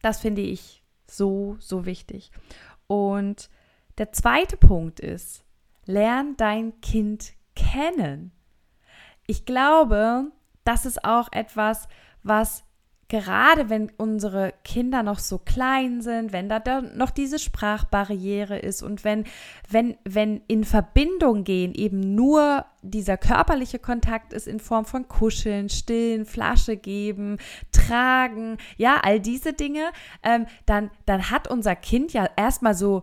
Das 0.00 0.20
finde 0.20 0.42
ich 0.42 0.82
so, 1.06 1.56
so 1.60 1.84
wichtig. 1.84 2.30
Und 2.86 3.48
der 3.98 4.12
zweite 4.12 4.56
Punkt 4.56 5.00
ist, 5.00 5.44
lern 5.84 6.36
dein 6.36 6.80
Kind 6.80 7.34
kennen. 7.54 8.32
Ich 9.26 9.44
glaube, 9.44 10.30
das 10.64 10.86
ist 10.86 11.04
auch 11.04 11.28
etwas, 11.32 11.88
was 12.22 12.64
gerade 13.12 13.68
wenn 13.68 13.92
unsere 13.98 14.54
Kinder 14.64 15.02
noch 15.02 15.18
so 15.18 15.36
klein 15.36 16.00
sind, 16.00 16.32
wenn 16.32 16.48
da 16.48 16.80
noch 16.80 17.10
diese 17.10 17.38
Sprachbarriere 17.38 18.58
ist 18.58 18.82
und 18.82 19.04
wenn, 19.04 19.24
wenn, 19.68 19.98
wenn 20.02 20.40
in 20.48 20.64
Verbindung 20.64 21.44
gehen 21.44 21.74
eben 21.74 22.14
nur 22.14 22.64
dieser 22.80 23.18
körperliche 23.18 23.78
Kontakt 23.78 24.32
ist 24.32 24.48
in 24.48 24.60
Form 24.60 24.86
von 24.86 25.08
Kuscheln, 25.08 25.68
Stillen, 25.68 26.24
Flasche 26.24 26.78
geben, 26.78 27.36
Tragen, 27.70 28.56
ja, 28.78 28.98
all 29.02 29.20
diese 29.20 29.52
Dinge, 29.52 29.90
ähm, 30.22 30.46
dann, 30.64 30.90
dann 31.04 31.30
hat 31.30 31.48
unser 31.48 31.76
Kind 31.76 32.14
ja 32.14 32.30
erstmal 32.36 32.74
so 32.74 33.02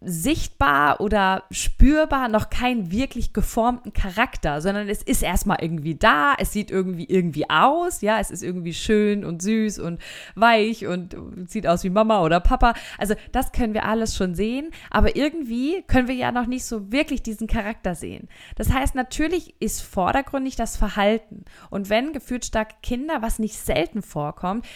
sichtbar 0.00 1.00
oder 1.00 1.44
spürbar 1.50 2.28
noch 2.28 2.50
keinen 2.50 2.90
wirklich 2.90 3.32
geformten 3.32 3.94
Charakter, 3.94 4.60
sondern 4.60 4.88
es 4.88 5.02
ist 5.02 5.22
erstmal 5.22 5.58
irgendwie 5.62 5.94
da, 5.94 6.34
es 6.38 6.52
sieht 6.52 6.70
irgendwie 6.70 7.06
irgendwie 7.06 7.48
aus, 7.48 8.02
ja, 8.02 8.20
es 8.20 8.30
ist 8.30 8.42
irgendwie 8.42 8.74
schön 8.74 9.24
und 9.24 9.40
süß 9.40 9.78
und 9.78 10.00
weich 10.34 10.86
und 10.86 11.16
sieht 11.46 11.66
aus 11.66 11.82
wie 11.82 11.90
Mama 11.90 12.22
oder 12.22 12.40
Papa. 12.40 12.74
Also 12.98 13.14
das 13.32 13.52
können 13.52 13.72
wir 13.72 13.86
alles 13.86 14.14
schon 14.16 14.34
sehen, 14.34 14.70
aber 14.90 15.16
irgendwie 15.16 15.82
können 15.86 16.08
wir 16.08 16.14
ja 16.14 16.30
noch 16.30 16.46
nicht 16.46 16.66
so 16.66 16.92
wirklich 16.92 17.22
diesen 17.22 17.46
Charakter 17.46 17.94
sehen. 17.94 18.28
Das 18.56 18.72
heißt, 18.72 18.94
natürlich 18.94 19.54
ist 19.60 19.80
vordergründig 19.80 20.56
das 20.56 20.76
Verhalten 20.76 21.46
und 21.70 21.88
wenn 21.88 22.12
gefühlt 22.12 22.44
starke 22.44 22.76
Kinder, 22.82 23.22
was 23.22 23.38
nicht 23.38 23.56
selten 23.56 24.02
vorkommt, 24.02 24.66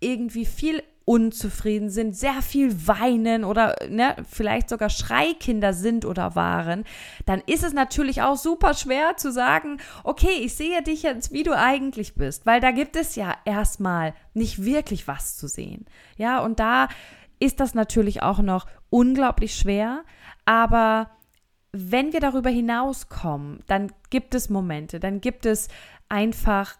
irgendwie 0.00 0.44
viel 0.44 0.82
unzufrieden 1.04 1.90
sind, 1.90 2.16
sehr 2.16 2.40
viel 2.40 2.86
weinen 2.86 3.44
oder 3.44 3.76
ne, 3.88 4.16
vielleicht 4.30 4.68
sogar 4.68 4.88
Schreikinder 4.88 5.72
sind 5.74 6.04
oder 6.04 6.34
waren, 6.34 6.84
dann 7.26 7.42
ist 7.46 7.62
es 7.62 7.74
natürlich 7.74 8.22
auch 8.22 8.36
super 8.36 8.74
schwer 8.74 9.16
zu 9.16 9.30
sagen, 9.30 9.78
okay, 10.02 10.32
ich 10.40 10.54
sehe 10.54 10.82
dich 10.82 11.02
jetzt, 11.02 11.32
wie 11.32 11.42
du 11.42 11.56
eigentlich 11.56 12.14
bist, 12.14 12.46
weil 12.46 12.60
da 12.60 12.70
gibt 12.70 12.96
es 12.96 13.16
ja 13.16 13.34
erstmal 13.44 14.14
nicht 14.32 14.64
wirklich 14.64 15.06
was 15.06 15.36
zu 15.36 15.46
sehen. 15.46 15.84
Ja, 16.16 16.40
und 16.40 16.58
da 16.58 16.88
ist 17.38 17.60
das 17.60 17.74
natürlich 17.74 18.22
auch 18.22 18.38
noch 18.38 18.66
unglaublich 18.88 19.54
schwer, 19.54 20.04
aber 20.46 21.10
wenn 21.72 22.12
wir 22.12 22.20
darüber 22.20 22.50
hinauskommen, 22.50 23.60
dann 23.66 23.92
gibt 24.08 24.34
es 24.34 24.48
Momente, 24.48 25.00
dann 25.00 25.20
gibt 25.20 25.44
es 25.44 25.68
einfach 26.08 26.76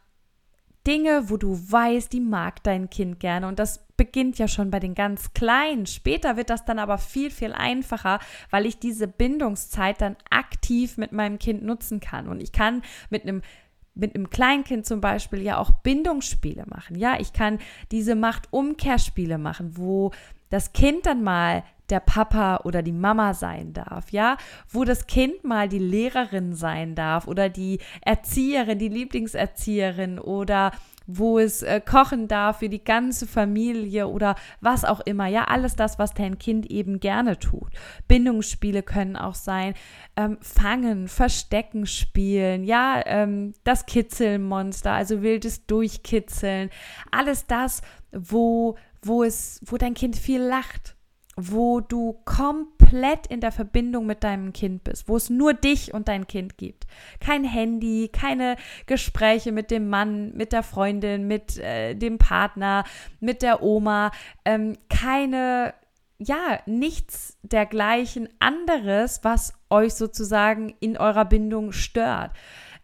Dinge, 0.86 1.30
wo 1.30 1.36
du 1.36 1.58
weißt, 1.70 2.12
die 2.12 2.20
mag 2.20 2.62
dein 2.62 2.90
Kind 2.90 3.20
gerne. 3.20 3.48
Und 3.48 3.58
das 3.58 3.86
beginnt 3.96 4.38
ja 4.38 4.48
schon 4.48 4.70
bei 4.70 4.80
den 4.80 4.94
ganz 4.94 5.32
Kleinen. 5.32 5.86
Später 5.86 6.36
wird 6.36 6.50
das 6.50 6.64
dann 6.64 6.78
aber 6.78 6.98
viel, 6.98 7.30
viel 7.30 7.52
einfacher, 7.52 8.18
weil 8.50 8.66
ich 8.66 8.78
diese 8.78 9.08
Bindungszeit 9.08 10.00
dann 10.00 10.16
aktiv 10.30 10.98
mit 10.98 11.12
meinem 11.12 11.38
Kind 11.38 11.62
nutzen 11.62 12.00
kann. 12.00 12.28
Und 12.28 12.42
ich 12.42 12.52
kann 12.52 12.82
mit 13.10 13.22
einem 13.22 13.42
mit 13.96 14.16
einem 14.16 14.28
Kleinkind 14.28 14.84
zum 14.84 15.00
Beispiel 15.00 15.40
ja 15.40 15.56
auch 15.56 15.70
Bindungsspiele 15.70 16.64
machen. 16.66 16.96
Ja, 16.96 17.20
ich 17.20 17.32
kann 17.32 17.60
diese 17.92 18.16
Macht-Umkehrspiele 18.16 19.38
machen, 19.38 19.76
wo 19.76 20.10
das 20.50 20.72
Kind 20.72 21.06
dann 21.06 21.22
mal 21.22 21.62
der 21.90 22.00
Papa 22.00 22.60
oder 22.64 22.82
die 22.82 22.92
Mama 22.92 23.34
sein 23.34 23.72
darf, 23.72 24.10
ja, 24.10 24.36
wo 24.68 24.84
das 24.84 25.06
Kind 25.06 25.44
mal 25.44 25.68
die 25.68 25.78
Lehrerin 25.78 26.54
sein 26.54 26.94
darf 26.94 27.26
oder 27.26 27.48
die 27.48 27.80
Erzieherin, 28.00 28.78
die 28.78 28.88
Lieblingserzieherin 28.88 30.18
oder 30.18 30.72
wo 31.06 31.38
es 31.38 31.62
äh, 31.62 31.82
kochen 31.84 32.28
darf 32.28 32.60
für 32.60 32.70
die 32.70 32.82
ganze 32.82 33.26
Familie 33.26 34.08
oder 34.08 34.36
was 34.60 34.84
auch 34.84 35.00
immer. 35.00 35.26
Ja, 35.26 35.44
alles 35.44 35.76
das, 35.76 35.98
was 35.98 36.14
dein 36.14 36.38
Kind 36.38 36.66
eben 36.66 37.00
gerne 37.00 37.38
tut. 37.38 37.70
Bindungsspiele 38.08 38.82
können 38.82 39.16
auch 39.16 39.34
sein, 39.34 39.74
ähm, 40.16 40.38
fangen, 40.40 41.08
verstecken 41.08 41.86
spielen, 41.86 42.64
ja, 42.64 43.02
ähm, 43.04 43.52
das 43.64 43.84
Kitzelmonster, 43.84 44.92
also 44.92 45.22
wildes 45.22 45.66
Durchkitzeln. 45.66 46.70
Alles 47.10 47.46
das, 47.46 47.82
wo, 48.12 48.76
wo 49.02 49.22
es, 49.24 49.60
wo 49.66 49.76
dein 49.76 49.94
Kind 49.94 50.16
viel 50.16 50.40
lacht 50.40 50.93
wo 51.36 51.80
du 51.80 52.20
komplett 52.24 53.26
in 53.26 53.40
der 53.40 53.52
Verbindung 53.52 54.06
mit 54.06 54.24
deinem 54.24 54.52
Kind 54.52 54.84
bist, 54.84 55.08
wo 55.08 55.16
es 55.16 55.30
nur 55.30 55.54
dich 55.54 55.92
und 55.92 56.08
dein 56.08 56.26
Kind 56.26 56.58
gibt. 56.58 56.86
Kein 57.20 57.44
Handy, 57.44 58.08
keine 58.12 58.56
Gespräche 58.86 59.52
mit 59.52 59.70
dem 59.70 59.88
Mann, 59.88 60.32
mit 60.34 60.52
der 60.52 60.62
Freundin, 60.62 61.26
mit 61.26 61.58
äh, 61.58 61.94
dem 61.94 62.18
Partner, 62.18 62.84
mit 63.20 63.42
der 63.42 63.62
Oma, 63.62 64.10
ähm, 64.44 64.76
keine, 64.88 65.74
ja, 66.18 66.60
nichts 66.66 67.36
dergleichen 67.42 68.28
anderes, 68.38 69.20
was 69.22 69.54
euch 69.70 69.94
sozusagen 69.94 70.74
in 70.80 70.96
eurer 70.96 71.24
Bindung 71.24 71.72
stört 71.72 72.30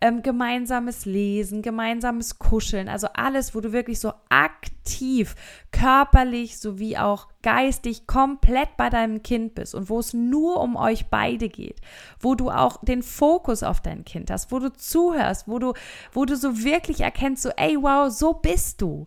ähm, 0.01 0.23
gemeinsames 0.23 1.05
Lesen, 1.05 1.63
gemeinsames 1.63 2.39
Kuscheln, 2.39 2.89
also 2.89 3.09
alles, 3.15 3.55
wo 3.55 3.61
du 3.61 3.73
wirklich 3.73 4.01
so 4.01 4.13
aktiv, 4.31 5.35
körperlich 5.73 6.59
sowie 6.59 6.97
auch 6.97 7.29
geistig 7.43 8.07
komplett 8.07 8.77
bei 8.77 8.89
deinem 8.89 9.23
Kind 9.23 9.55
bist 9.55 9.75
und 9.75 9.91
wo 9.91 9.99
es 9.99 10.15
nur 10.15 10.61
um 10.61 10.77
euch 10.77 11.07
beide 11.07 11.49
geht, 11.49 11.81
wo 12.19 12.35
du 12.35 12.51
auch 12.51 12.83
den 12.83 13.03
Fokus 13.03 13.63
auf 13.63 13.81
dein 13.81 14.05
Kind 14.05 14.31
hast, 14.31 14.51
wo 14.53 14.59
du 14.59 14.73
zuhörst, 14.73 15.47
wo 15.47 15.59
du, 15.59 15.75
wo 16.13 16.25
du 16.25 16.37
so 16.37 16.65
wirklich 16.65 17.01
erkennst, 17.01 17.43
so, 17.43 17.51
ey, 17.57 17.77
wow, 17.81 18.11
so 18.11 18.33
bist 18.33 18.81
du. 18.81 19.07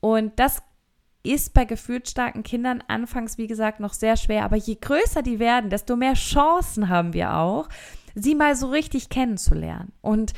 Und 0.00 0.38
das 0.38 0.62
ist 1.22 1.54
bei 1.54 1.64
gefühlt 1.64 2.08
starken 2.08 2.42
Kindern 2.42 2.84
anfangs, 2.86 3.38
wie 3.38 3.46
gesagt, 3.46 3.80
noch 3.80 3.94
sehr 3.94 4.18
schwer. 4.18 4.44
Aber 4.44 4.56
je 4.56 4.76
größer 4.78 5.22
die 5.22 5.38
werden, 5.38 5.70
desto 5.70 5.96
mehr 5.96 6.12
Chancen 6.12 6.90
haben 6.90 7.14
wir 7.14 7.34
auch, 7.34 7.68
sie 8.14 8.34
mal 8.34 8.56
so 8.56 8.68
richtig 8.68 9.08
kennenzulernen. 9.08 9.92
Und 10.00 10.32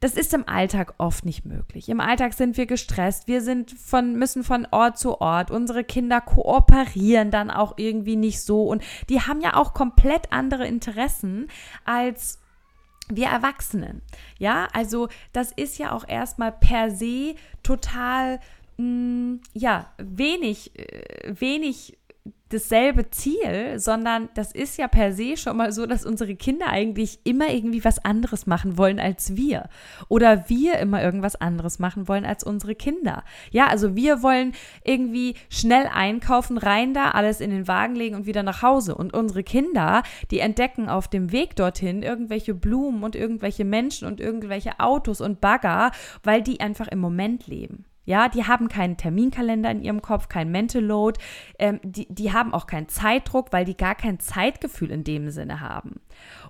das 0.00 0.14
ist 0.14 0.32
im 0.32 0.48
Alltag 0.48 0.94
oft 0.98 1.24
nicht 1.24 1.44
möglich. 1.44 1.88
Im 1.88 2.00
Alltag 2.00 2.32
sind 2.32 2.56
wir 2.56 2.66
gestresst, 2.66 3.26
wir 3.26 3.40
sind 3.40 3.72
von, 3.72 4.14
müssen 4.14 4.44
von 4.44 4.66
Ort 4.70 4.98
zu 4.98 5.20
Ort, 5.20 5.50
unsere 5.50 5.82
Kinder 5.82 6.20
kooperieren 6.20 7.30
dann 7.30 7.50
auch 7.50 7.74
irgendwie 7.76 8.16
nicht 8.16 8.40
so 8.42 8.64
und 8.64 8.82
die 9.08 9.22
haben 9.22 9.40
ja 9.40 9.54
auch 9.54 9.74
komplett 9.74 10.32
andere 10.32 10.66
Interessen 10.66 11.48
als 11.84 12.38
wir 13.08 13.26
Erwachsenen. 13.26 14.02
Ja, 14.38 14.68
also 14.72 15.08
das 15.32 15.50
ist 15.52 15.78
ja 15.78 15.92
auch 15.92 16.06
erstmal 16.06 16.52
per 16.52 16.90
se 16.90 17.34
total, 17.62 18.38
mh, 18.76 18.84
mm, 18.84 19.40
ja, 19.54 19.92
wenig, 19.98 20.78
äh, 20.78 21.34
wenig 21.40 21.98
dasselbe 22.50 23.10
Ziel, 23.10 23.78
sondern 23.78 24.30
das 24.34 24.52
ist 24.52 24.78
ja 24.78 24.88
per 24.88 25.12
se 25.12 25.36
schon 25.36 25.56
mal 25.56 25.72
so, 25.72 25.86
dass 25.86 26.06
unsere 26.06 26.34
Kinder 26.34 26.68
eigentlich 26.68 27.20
immer 27.24 27.50
irgendwie 27.50 27.84
was 27.84 28.04
anderes 28.04 28.46
machen 28.46 28.78
wollen 28.78 28.98
als 28.98 29.36
wir. 29.36 29.68
Oder 30.08 30.48
wir 30.48 30.78
immer 30.78 31.02
irgendwas 31.02 31.36
anderes 31.36 31.78
machen 31.78 32.08
wollen 32.08 32.24
als 32.24 32.44
unsere 32.44 32.74
Kinder. 32.74 33.22
Ja, 33.50 33.66
also 33.66 33.96
wir 33.96 34.22
wollen 34.22 34.52
irgendwie 34.82 35.34
schnell 35.50 35.88
einkaufen, 35.92 36.58
rein 36.58 36.94
da, 36.94 37.10
alles 37.10 37.40
in 37.40 37.50
den 37.50 37.68
Wagen 37.68 37.94
legen 37.94 38.16
und 38.16 38.26
wieder 38.26 38.42
nach 38.42 38.62
Hause. 38.62 38.94
Und 38.94 39.12
unsere 39.14 39.42
Kinder, 39.42 40.02
die 40.30 40.40
entdecken 40.40 40.88
auf 40.88 41.08
dem 41.08 41.32
Weg 41.32 41.56
dorthin 41.56 42.02
irgendwelche 42.02 42.54
Blumen 42.54 43.02
und 43.04 43.14
irgendwelche 43.14 43.64
Menschen 43.64 44.08
und 44.08 44.20
irgendwelche 44.20 44.80
Autos 44.80 45.20
und 45.20 45.40
Bagger, 45.40 45.90
weil 46.22 46.42
die 46.42 46.60
einfach 46.60 46.88
im 46.88 46.98
Moment 46.98 47.46
leben. 47.46 47.84
Ja, 48.08 48.30
die 48.30 48.46
haben 48.46 48.68
keinen 48.68 48.96
Terminkalender 48.96 49.70
in 49.70 49.82
ihrem 49.82 50.00
Kopf, 50.00 50.30
kein 50.30 50.50
Mental 50.50 50.82
Load. 50.82 51.20
Ähm, 51.58 51.78
die, 51.82 52.06
die 52.08 52.32
haben 52.32 52.54
auch 52.54 52.66
keinen 52.66 52.88
Zeitdruck, 52.88 53.52
weil 53.52 53.66
die 53.66 53.76
gar 53.76 53.94
kein 53.94 54.18
Zeitgefühl 54.18 54.90
in 54.90 55.04
dem 55.04 55.28
Sinne 55.28 55.60
haben. 55.60 56.00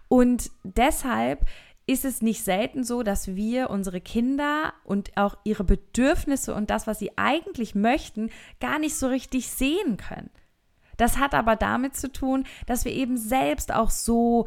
Und 0.06 0.52
deshalb 0.62 1.46
ist 1.84 2.04
es 2.04 2.22
nicht 2.22 2.44
selten 2.44 2.84
so, 2.84 3.02
dass 3.02 3.34
wir 3.34 3.70
unsere 3.70 4.00
Kinder 4.00 4.72
und 4.84 5.16
auch 5.16 5.36
ihre 5.42 5.64
Bedürfnisse 5.64 6.54
und 6.54 6.70
das, 6.70 6.86
was 6.86 7.00
sie 7.00 7.18
eigentlich 7.18 7.74
möchten, 7.74 8.30
gar 8.60 8.78
nicht 8.78 8.94
so 8.94 9.08
richtig 9.08 9.50
sehen 9.50 9.96
können. 9.96 10.30
Das 10.96 11.18
hat 11.18 11.34
aber 11.34 11.56
damit 11.56 11.96
zu 11.96 12.12
tun, 12.12 12.44
dass 12.66 12.84
wir 12.84 12.92
eben 12.92 13.16
selbst 13.16 13.74
auch 13.74 13.90
so 13.90 14.46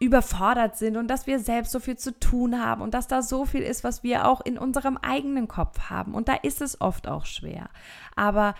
überfordert 0.00 0.76
sind 0.76 0.96
und 0.96 1.08
dass 1.08 1.26
wir 1.26 1.38
selbst 1.38 1.72
so 1.72 1.78
viel 1.78 1.96
zu 1.96 2.18
tun 2.18 2.58
haben 2.58 2.80
und 2.80 2.94
dass 2.94 3.06
da 3.06 3.22
so 3.22 3.44
viel 3.44 3.62
ist, 3.62 3.84
was 3.84 4.02
wir 4.02 4.26
auch 4.26 4.40
in 4.40 4.58
unserem 4.58 4.96
eigenen 4.96 5.46
Kopf 5.46 5.90
haben. 5.90 6.14
Und 6.14 6.28
da 6.28 6.34
ist 6.34 6.62
es 6.62 6.80
oft 6.80 7.06
auch 7.06 7.26
schwer. 7.26 7.68
Aber 8.16 8.54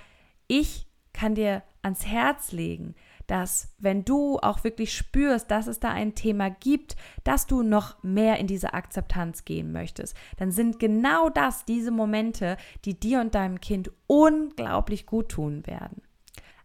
ich 0.46 0.86
kann 1.14 1.34
dir 1.34 1.62
ans 1.82 2.06
Herz 2.06 2.52
legen, 2.52 2.94
dass 3.26 3.72
wenn 3.78 4.04
du 4.04 4.38
auch 4.40 4.64
wirklich 4.64 4.94
spürst, 4.94 5.50
dass 5.50 5.66
es 5.66 5.80
da 5.80 5.90
ein 5.90 6.14
Thema 6.14 6.50
gibt, 6.50 6.96
dass 7.24 7.46
du 7.46 7.62
noch 7.62 8.02
mehr 8.02 8.38
in 8.38 8.46
diese 8.46 8.74
Akzeptanz 8.74 9.44
gehen 9.44 9.72
möchtest, 9.72 10.16
dann 10.36 10.50
sind 10.50 10.78
genau 10.78 11.30
das 11.30 11.64
diese 11.64 11.90
Momente, 11.90 12.56
die 12.84 12.98
dir 12.98 13.20
und 13.20 13.34
deinem 13.34 13.60
Kind 13.60 13.90
unglaublich 14.08 15.06
gut 15.06 15.30
tun 15.30 15.66
werden. 15.66 16.02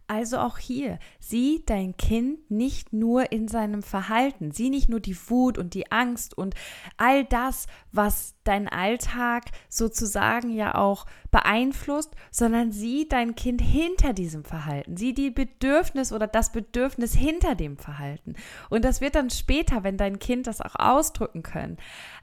Also 0.08 0.38
auch 0.38 0.58
hier, 0.58 1.00
sieh 1.18 1.64
dein 1.66 1.96
Kind 1.96 2.50
nicht 2.50 2.92
nur 2.92 3.32
in 3.32 3.48
seinem 3.48 3.82
Verhalten, 3.82 4.52
sieh 4.52 4.70
nicht 4.70 4.88
nur 4.88 5.00
die 5.00 5.16
Wut 5.28 5.58
und 5.58 5.74
die 5.74 5.90
Angst 5.90 6.36
und 6.38 6.54
all 6.96 7.24
das, 7.24 7.66
was 7.90 8.34
dein 8.44 8.68
Alltag 8.68 9.46
sozusagen 9.68 10.50
ja 10.50 10.76
auch 10.76 11.06
beeinflusst, 11.32 12.14
sondern 12.30 12.70
sieh 12.70 13.08
dein 13.08 13.34
Kind 13.34 13.60
hinter 13.60 14.12
diesem 14.12 14.44
Verhalten, 14.44 14.96
sieh 14.96 15.12
die 15.12 15.30
Bedürfnis 15.30 16.12
oder 16.12 16.28
das 16.28 16.52
Bedürfnis 16.52 17.14
hinter 17.14 17.56
dem 17.56 17.76
Verhalten. 17.76 18.34
Und 18.70 18.84
das 18.84 19.00
wird 19.00 19.16
dann 19.16 19.30
später, 19.30 19.82
wenn 19.82 19.96
dein 19.96 20.20
Kind 20.20 20.46
das 20.46 20.60
auch 20.60 20.76
ausdrücken 20.76 21.42
können, 21.42 21.78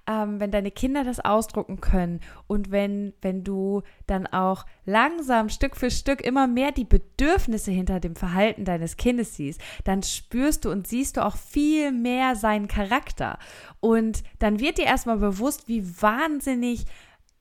ähm, 0.07 0.39
wenn 0.39 0.51
deine 0.51 0.71
Kinder 0.71 1.03
das 1.03 1.19
ausdrucken 1.19 1.79
können 1.79 2.19
und 2.47 2.71
wenn, 2.71 3.13
wenn 3.21 3.43
du 3.43 3.83
dann 4.05 4.27
auch 4.27 4.65
langsam 4.85 5.49
Stück 5.49 5.75
für 5.75 5.91
Stück 5.91 6.21
immer 6.21 6.47
mehr 6.47 6.71
die 6.71 6.83
Bedürfnisse 6.83 7.71
hinter 7.71 7.99
dem 7.99 8.15
Verhalten 8.15 8.65
deines 8.65 8.97
Kindes 8.97 9.35
siehst, 9.35 9.61
dann 9.83 10.03
spürst 10.03 10.65
du 10.65 10.71
und 10.71 10.87
siehst 10.87 11.17
du 11.17 11.25
auch 11.25 11.37
viel 11.37 11.91
mehr 11.91 12.35
seinen 12.35 12.67
Charakter. 12.67 13.39
Und 13.79 14.23
dann 14.39 14.59
wird 14.59 14.77
dir 14.77 14.85
erstmal 14.85 15.17
bewusst, 15.17 15.67
wie 15.67 16.01
wahnsinnig 16.01 16.85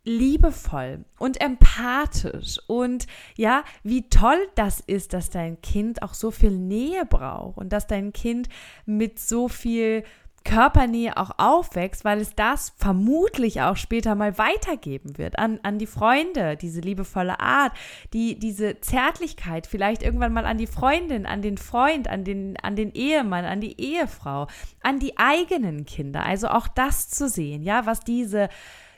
liebevoll 0.05 1.05
und 1.19 1.41
empathisch 1.41 2.59
und 2.67 3.07
ja, 3.37 3.63
wie 3.85 4.09
toll 4.09 4.49
das 4.57 4.81
ist, 4.81 5.13
dass 5.13 5.31
dein 5.31 5.61
Kind 5.61 6.03
auch 6.03 6.15
so 6.15 6.33
viel 6.33 6.51
Nähe 6.51 7.07
braucht 7.07 7.57
und 7.57 7.73
dass 7.73 7.87
dein 7.87 8.13
Kind 8.13 8.49
mit 8.85 9.21
so 9.21 9.49
viel 9.49 10.03
Körpernähe 10.45 11.17
auch 11.17 11.31
aufwächst, 11.39 12.05
weil 12.05 12.21
es 12.21 12.35
das 12.35 12.73
vermutlich 12.77 13.63
auch 13.63 13.77
später 13.77 14.15
mal 14.15 14.39
weitergeben 14.39 15.19
wird 15.19 15.39
an, 15.39 15.61
an 15.63 15.79
die 15.79 15.87
Freunde, 15.87 16.57
diese 16.57 16.81
liebevolle 16.81 17.41
Art, 17.41 17.73
die, 18.13 18.39
diese 18.39 18.81
Zärtlichkeit, 18.81 19.67
vielleicht 19.67 20.03
irgendwann 20.03 20.33
mal 20.33 20.47
an 20.47 20.59
die 20.59 20.67
Freundin, 20.67 21.27
an 21.27 21.43
den 21.43 21.59
Freund, 21.59 22.09
an 22.09 22.25
den, 22.25 22.57
an 22.63 22.77
den 22.77 22.93
Ehemann, 22.93 23.45
an 23.45 23.61
die 23.61 23.81
Ehefrau, 23.81 24.47
an 24.83 24.99
die 24.99 25.19
eigenen 25.19 25.87
Kinder. 25.87 26.25
Also 26.25 26.49
auch 26.49 26.69
das 26.69 27.09
zu 27.09 27.29
sehen, 27.29 27.63
ja, 27.63 27.87
was 27.87 28.01
diese 28.01 28.49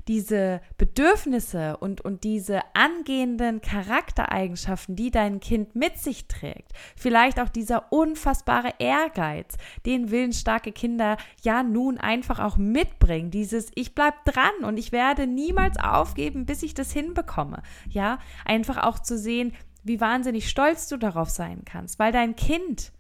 diese 0.09 0.61
Bedürfnisse 0.79 1.77
und, 1.77 2.01
und 2.01 2.25
diese 2.25 2.61
angehenden 2.75 3.61
Charaktereigenschaften, 3.61 4.97
die 4.97 5.11
dein 5.11 5.41
Kind 5.41 5.75
mit 5.75 5.99
sich 5.99 6.27
trägt, 6.27 6.73
vielleicht 6.97 7.41
auch 7.41 7.49
dieser 7.49 7.93
unfassbare 7.93 8.75
Ehrgeiz, 8.79 9.57
den 9.87 10.11
willensstarke 10.11 10.73
Kinder 10.73 11.17
ja 11.43 11.63
nun 11.63 11.99
einfach 11.99 12.39
auch 12.39 12.57
mitbringen, 12.57 13.31
dieses 13.31 13.71
ich 13.75 13.95
bleib 13.95 14.25
dran 14.25 14.65
und 14.65 14.79
ich 14.79 14.93
werde 14.93 15.27
niemals 15.27 15.79
aufgeben, 15.79 16.47
bis 16.47 16.63
ich 16.63 16.75
das 16.75 16.93
hinbekomme. 16.93 17.63
Ja, 17.89 18.19
einfach 18.45 18.83
auch 18.83 18.99
zu 18.99 19.19
sehen, 19.19 19.53
wie 19.83 20.01
wahnsinnig 20.01 20.49
stolz 20.49 20.89
du 20.89 20.97
darauf 20.97 21.29
sein 21.29 21.63
kannst, 21.65 21.99
weil 21.99 22.11
dein 22.11 22.37
Kind 22.37 22.93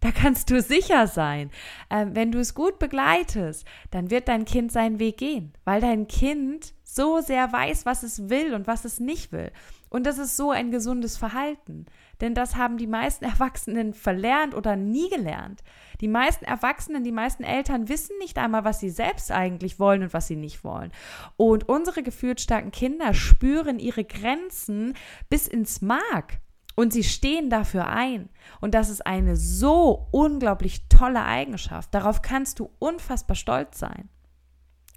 da 0.00 0.10
kannst 0.10 0.50
du 0.50 0.60
sicher 0.62 1.06
sein. 1.06 1.50
Ähm, 1.90 2.14
wenn 2.14 2.32
du 2.32 2.38
es 2.38 2.54
gut 2.54 2.78
begleitest, 2.78 3.66
dann 3.90 4.10
wird 4.10 4.28
dein 4.28 4.44
Kind 4.44 4.72
seinen 4.72 4.98
Weg 4.98 5.18
gehen, 5.18 5.52
weil 5.64 5.80
dein 5.80 6.08
Kind 6.08 6.74
so 6.84 7.20
sehr 7.20 7.52
weiß, 7.52 7.86
was 7.86 8.02
es 8.02 8.28
will 8.28 8.54
und 8.54 8.66
was 8.66 8.84
es 8.84 8.98
nicht 8.98 9.32
will. 9.32 9.52
Und 9.90 10.06
das 10.06 10.18
ist 10.18 10.36
so 10.36 10.50
ein 10.50 10.70
gesundes 10.70 11.16
Verhalten. 11.16 11.86
Denn 12.20 12.34
das 12.34 12.56
haben 12.56 12.78
die 12.78 12.86
meisten 12.86 13.24
Erwachsenen 13.26 13.92
verlernt 13.92 14.54
oder 14.54 14.76
nie 14.76 15.10
gelernt. 15.10 15.62
Die 16.00 16.08
meisten 16.08 16.44
Erwachsenen, 16.44 17.04
die 17.04 17.12
meisten 17.12 17.44
Eltern 17.44 17.88
wissen 17.88 18.16
nicht 18.18 18.38
einmal, 18.38 18.64
was 18.64 18.80
sie 18.80 18.90
selbst 18.90 19.30
eigentlich 19.30 19.78
wollen 19.78 20.02
und 20.02 20.14
was 20.14 20.28
sie 20.28 20.36
nicht 20.36 20.64
wollen. 20.64 20.92
Und 21.36 21.68
unsere 21.68 22.02
gefühlsstarken 22.02 22.70
Kinder 22.70 23.12
spüren 23.12 23.78
ihre 23.78 24.04
Grenzen 24.04 24.94
bis 25.28 25.46
ins 25.46 25.82
Mark. 25.82 26.38
Und 26.76 26.92
sie 26.92 27.04
stehen 27.04 27.50
dafür 27.50 27.88
ein. 27.88 28.28
Und 28.60 28.74
das 28.74 28.90
ist 28.90 29.06
eine 29.06 29.36
so 29.36 30.08
unglaublich 30.12 30.88
tolle 30.88 31.24
Eigenschaft. 31.24 31.94
Darauf 31.94 32.22
kannst 32.22 32.58
du 32.58 32.70
unfassbar 32.78 33.36
stolz 33.36 33.78
sein. 33.78 34.08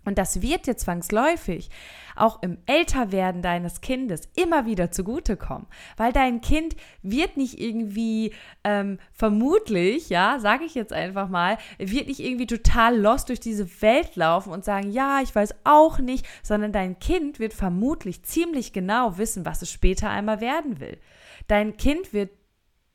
Und 0.05 0.17
das 0.17 0.41
wird 0.41 0.67
dir 0.67 0.75
zwangsläufig 0.75 1.69
auch 2.15 2.43
im 2.43 2.57
Älterwerden 2.65 3.41
deines 3.41 3.81
Kindes 3.81 4.29
immer 4.35 4.65
wieder 4.65 4.91
zugutekommen, 4.91 5.65
weil 5.97 6.11
dein 6.11 6.41
Kind 6.41 6.75
wird 7.01 7.37
nicht 7.37 7.59
irgendwie 7.59 8.33
ähm, 8.63 8.99
vermutlich, 9.13 10.09
ja, 10.09 10.39
sage 10.39 10.65
ich 10.65 10.75
jetzt 10.75 10.93
einfach 10.93 11.29
mal, 11.29 11.57
wird 11.79 12.07
nicht 12.07 12.19
irgendwie 12.19 12.47
total 12.47 12.99
lost 12.99 13.29
durch 13.29 13.39
diese 13.39 13.81
Welt 13.81 14.15
laufen 14.15 14.51
und 14.51 14.65
sagen, 14.65 14.91
ja, 14.91 15.21
ich 15.23 15.33
weiß 15.33 15.55
auch 15.63 15.99
nicht, 15.99 16.25
sondern 16.43 16.71
dein 16.71 16.99
Kind 16.99 17.39
wird 17.39 17.53
vermutlich 17.53 18.23
ziemlich 18.23 18.73
genau 18.73 19.17
wissen, 19.17 19.45
was 19.45 19.61
es 19.61 19.71
später 19.71 20.09
einmal 20.09 20.41
werden 20.41 20.79
will. 20.79 20.99
Dein 21.47 21.77
Kind 21.77 22.13
wird 22.13 22.31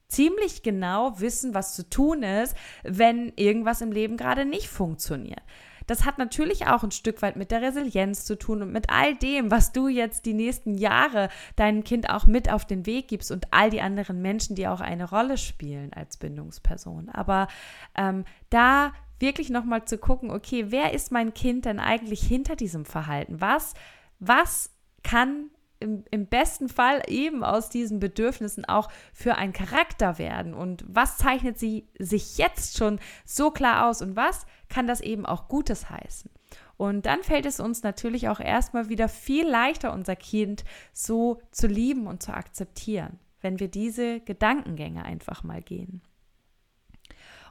ziemlich 0.09 0.63
genau 0.63 1.21
wissen, 1.21 1.55
was 1.55 1.75
zu 1.75 1.89
tun 1.89 2.23
ist, 2.23 2.57
wenn 2.83 3.33
irgendwas 3.37 3.81
im 3.81 3.93
Leben 3.93 4.17
gerade 4.17 4.45
nicht 4.45 4.69
funktioniert. 4.69 5.43
Das 5.87 6.05
hat 6.05 6.19
natürlich 6.19 6.67
auch 6.67 6.83
ein 6.83 6.91
Stück 6.91 7.23
weit 7.23 7.37
mit 7.37 7.51
der 7.51 7.63
Resilienz 7.63 8.27
zu 8.27 8.39
tun 8.39 8.61
und 8.61 8.73
mit 8.73 8.91
all 8.91 9.17
dem, 9.17 9.51
was 9.51 9.73
du 9.73 9.89
jetzt 9.89 10.27
die 10.27 10.35
nächsten 10.35 10.75
Jahre 10.75 11.31
deinem 11.57 11.83
Kind 11.83 12.11
auch 12.11 12.27
mit 12.27 12.53
auf 12.53 12.67
den 12.67 12.85
Weg 12.85 13.09
gibst 13.09 13.31
und 13.31 13.47
all 13.53 13.71
die 13.71 13.81
anderen 13.81 14.21
Menschen, 14.21 14.55
die 14.55 14.69
auch 14.69 14.81
eine 14.81 15.09
Rolle 15.09 15.39
spielen 15.39 15.93
als 15.95 16.19
Bindungsperson. 16.19 17.09
Aber 17.09 17.49
ähm, 17.97 18.27
da 18.51 18.93
wirklich 19.19 19.49
nochmal 19.49 19.87
zu 19.87 19.97
gucken, 19.97 20.31
okay, 20.31 20.67
wer 20.69 20.93
ist 20.93 21.11
mein 21.11 21.33
Kind 21.33 21.65
denn 21.65 21.81
eigentlich 21.81 22.21
hinter 22.21 22.55
diesem 22.55 22.85
Verhalten? 22.85 23.41
Was, 23.41 23.73
was 24.21 24.71
kann 25.03 25.51
im, 25.81 26.05
im 26.11 26.27
besten 26.27 26.69
Fall 26.69 27.03
eben 27.07 27.45
aus 27.45 27.71
diesen 27.71 28.01
Bedürfnissen 28.01 28.65
auch 28.65 28.91
für 29.13 29.37
einen 29.37 29.53
Charakter 29.53 30.19
werden 30.19 30.55
und 30.55 30.85
was 30.89 31.19
zeichnet 31.19 31.59
sie 31.59 31.89
sich 31.99 32.39
jetzt 32.39 32.77
schon 32.77 32.99
so 33.25 33.51
klar 33.51 33.89
aus 33.89 34.03
und 34.03 34.17
was 34.17 34.47
kann 34.69 34.87
das 34.87 35.01
eben 35.01 35.27
auch 35.27 35.49
Gutes 35.49 35.89
heißen. 35.89 36.31
Und 36.77 37.07
dann 37.07 37.23
fällt 37.23 37.47
es 37.47 37.59
uns 37.61 37.83
natürlich 37.83 38.29
auch 38.29 38.41
erstmal 38.41 38.89
wieder 38.89 39.09
viel 39.09 39.47
leichter, 39.49 39.93
unser 39.93 40.17
Kind 40.17 40.65
so 40.93 41.41
zu 41.51 41.67
lieben 41.67 42.07
und 42.07 42.23
zu 42.23 42.33
akzeptieren, 42.33 43.19
wenn 43.41 43.59
wir 43.59 43.69
diese 43.69 44.21
Gedankengänge 44.21 45.05
einfach 45.05 45.43
mal 45.43 45.61
gehen. 45.61 46.03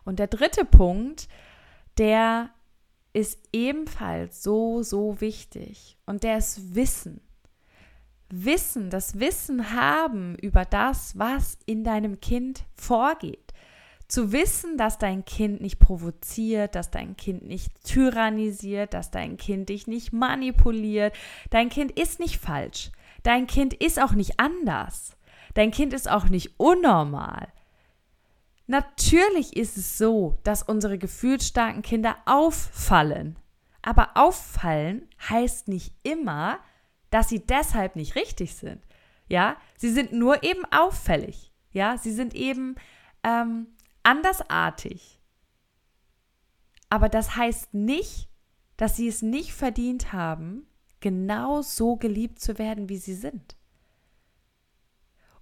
Und 0.05 0.19
der 0.19 0.27
dritte 0.27 0.63
Punkt, 0.63 1.27
der 1.97 2.51
ist 3.11 3.49
ebenfalls 3.51 4.43
so, 4.43 4.81
so 4.81 5.19
wichtig 5.19 5.97
und 6.05 6.23
der 6.23 6.37
ist 6.37 6.75
Wissen. 6.75 7.19
Wissen, 8.29 8.89
das 8.89 9.19
Wissen 9.19 9.73
haben 9.73 10.35
über 10.35 10.65
das, 10.65 11.17
was 11.17 11.57
in 11.65 11.83
deinem 11.83 12.19
Kind 12.19 12.65
vorgeht. 12.75 13.53
Zu 14.07 14.31
wissen, 14.31 14.77
dass 14.77 14.97
dein 14.97 15.25
Kind 15.25 15.59
nicht 15.59 15.79
provoziert, 15.79 16.75
dass 16.75 16.91
dein 16.91 17.17
Kind 17.17 17.45
nicht 17.45 17.83
tyrannisiert, 17.83 18.93
dass 18.93 19.11
dein 19.11 19.35
Kind 19.35 19.69
dich 19.69 19.87
nicht 19.87 20.13
manipuliert. 20.13 21.13
Dein 21.49 21.69
Kind 21.69 21.91
ist 21.91 22.19
nicht 22.19 22.37
falsch. 22.37 22.91
Dein 23.23 23.47
Kind 23.47 23.73
ist 23.73 24.01
auch 24.01 24.13
nicht 24.13 24.39
anders. 24.39 25.17
Dein 25.55 25.71
Kind 25.71 25.93
ist 25.93 26.09
auch 26.09 26.29
nicht 26.29 26.57
unnormal. 26.57 27.47
Natürlich 28.67 29.55
ist 29.55 29.77
es 29.77 29.97
so, 29.97 30.37
dass 30.43 30.63
unsere 30.63 30.97
gefühlsstarken 30.97 31.81
Kinder 31.81 32.17
auffallen. 32.25 33.37
Aber 33.81 34.11
auffallen 34.15 35.07
heißt 35.29 35.67
nicht 35.69 35.93
immer, 36.03 36.59
dass 37.09 37.29
sie 37.29 37.45
deshalb 37.45 37.95
nicht 37.95 38.15
richtig 38.15 38.55
sind. 38.55 38.85
Ja, 39.27 39.57
sie 39.77 39.91
sind 39.91 40.13
nur 40.13 40.43
eben 40.43 40.63
auffällig. 40.71 41.51
Ja, 41.71 41.97
sie 41.97 42.11
sind 42.11 42.33
eben 42.33 42.75
ähm, 43.23 43.67
andersartig. 44.03 45.21
Aber 46.89 47.09
das 47.09 47.35
heißt 47.35 47.73
nicht, 47.73 48.29
dass 48.77 48.95
sie 48.95 49.07
es 49.07 49.21
nicht 49.21 49.53
verdient 49.53 50.13
haben, 50.13 50.67
genau 50.99 51.61
so 51.61 51.97
geliebt 51.97 52.39
zu 52.39 52.57
werden, 52.57 52.89
wie 52.89 52.97
sie 52.97 53.15
sind. 53.15 53.57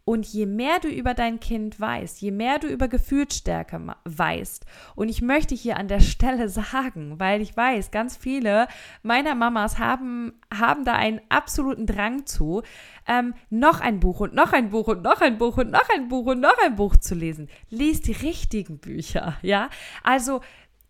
Und 0.08 0.28
je 0.28 0.46
mehr 0.46 0.80
du 0.80 0.88
über 0.88 1.16
dein 1.16 1.40
Kind 1.40 1.80
weißt, 1.80 2.22
je 2.22 2.30
mehr 2.30 2.60
du 2.60 2.68
über 2.68 2.88
Gefühlsstärke 2.88 3.96
weißt, 4.04 4.64
und 4.96 5.10
ich 5.10 5.24
möchte 5.24 5.56
hier 5.56 5.78
an 5.78 5.88
der 5.88 6.00
Stelle 6.12 6.48
sagen, 6.48 7.20
weil 7.20 7.42
ich 7.42 7.58
weiß, 7.58 7.90
ganz 7.90 8.16
viele 8.16 8.68
meiner 9.02 9.34
Mamas 9.34 9.80
haben, 9.80 10.34
haben 10.54 10.86
da 10.86 10.94
einen 10.94 11.22
absoluten 11.30 11.88
Drang 11.88 12.28
zu, 12.28 12.62
ähm, 13.08 13.34
noch 13.50 13.82
ein 13.82 14.00
Buch 14.00 14.20
und 14.20 14.36
noch 14.36 14.54
ein 14.54 14.70
Buch 14.70 14.88
und 14.88 15.02
noch 15.02 15.22
ein 15.22 15.40
Buch 15.40 15.58
und 15.58 15.72
noch 15.72 15.90
ein 15.90 16.08
Buch 16.08 16.28
und 16.28 16.40
noch 16.40 16.58
ein 16.64 16.76
Buch 16.76 16.98
zu 16.98 17.16
lesen. 17.16 17.50
Lies 17.72 18.02
die 18.02 18.12
richtigen 18.12 18.78
Bücher, 18.78 19.38
ja? 19.42 19.70
Also, 20.04 20.42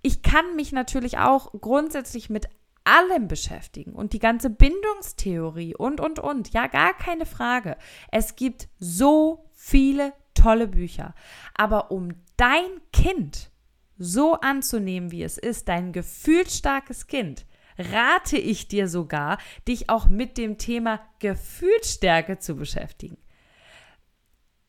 ich 0.02 0.24
kann 0.24 0.58
mich 0.58 0.74
natürlich 0.74 1.20
auch 1.20 1.54
grundsätzlich 1.62 2.30
mit 2.30 2.50
allem 2.86 3.28
beschäftigen 3.28 3.94
und 3.94 4.14
die 4.14 4.20
ganze 4.20 4.50
Bindungstheorie 4.50 5.76
und, 5.76 6.00
und, 6.00 6.20
und. 6.20 6.54
Ja, 6.54 6.68
gar 6.68 6.94
keine 6.94 7.26
Frage. 7.26 7.78
Es 8.12 8.36
gibt 8.36 8.70
so 8.80 9.50
viele 9.52 10.14
tolle 10.34 10.68
Bücher. 10.68 11.14
Aber 11.56 11.92
um 11.92 12.14
dein 12.38 12.82
Kind 12.94 13.52
so 13.98 14.34
anzunehmen, 14.34 15.12
wie 15.12 15.24
es 15.24 15.38
ist, 15.38 15.68
dein 15.68 15.92
gefühlsstarkes 15.92 17.08
Kind, 17.08 17.46
rate 17.78 18.38
ich 18.38 18.68
dir 18.68 18.88
sogar, 18.88 19.38
dich 19.68 19.90
auch 19.90 20.08
mit 20.08 20.38
dem 20.38 20.58
Thema 20.58 21.00
Gefühlsstärke 21.20 22.40
zu 22.40 22.56
beschäftigen. 22.56 23.18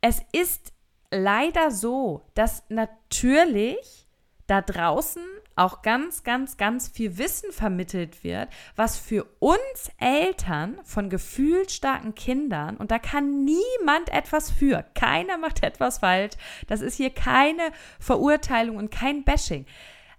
Es 0.00 0.22
ist 0.32 0.72
leider 1.10 1.70
so, 1.70 2.22
dass 2.34 2.64
natürlich 2.68 4.08
da 4.46 4.62
draußen 4.62 5.22
auch 5.56 5.82
ganz, 5.82 6.22
ganz, 6.22 6.58
ganz 6.58 6.88
viel 6.88 7.18
Wissen 7.18 7.50
vermittelt 7.50 8.22
wird, 8.22 8.48
was 8.76 8.98
für 8.98 9.24
uns 9.40 9.90
Eltern 9.98 10.78
von 10.84 11.10
gefühlsstarken 11.10 12.14
Kindern, 12.14 12.76
und 12.76 12.90
da 12.90 12.98
kann 12.98 13.44
niemand 13.44 14.10
etwas 14.10 14.50
für, 14.50 14.84
keiner 14.94 15.38
macht 15.38 15.62
etwas 15.62 15.98
falsch, 15.98 16.34
das 16.66 16.82
ist 16.82 16.96
hier 16.96 17.10
keine 17.10 17.72
Verurteilung 17.98 18.76
und 18.76 18.90
kein 18.90 19.24
Bashing. 19.24 19.66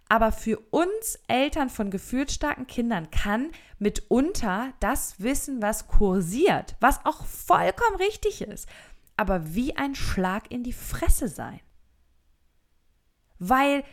Aber 0.09 0.31
für 0.31 0.57
uns 0.71 1.19
Eltern 1.27 1.69
von 1.69 1.91
gefühlsstarken 1.91 2.65
Kindern 2.65 3.11
kann 3.11 3.51
mitunter 3.77 4.73
das 4.79 5.21
Wissen, 5.21 5.61
was 5.61 5.87
kursiert, 5.87 6.75
was 6.79 7.05
auch 7.05 7.25
vollkommen 7.25 7.97
richtig 7.97 8.41
ist, 8.41 8.67
aber 9.17 9.53
wie 9.53 9.75
ein 9.75 9.95
Schlag 9.95 10.49
in 10.49 10.63
die 10.63 10.73
Fresse 10.73 11.27
sein. 11.27 11.59
Weil 13.37 13.83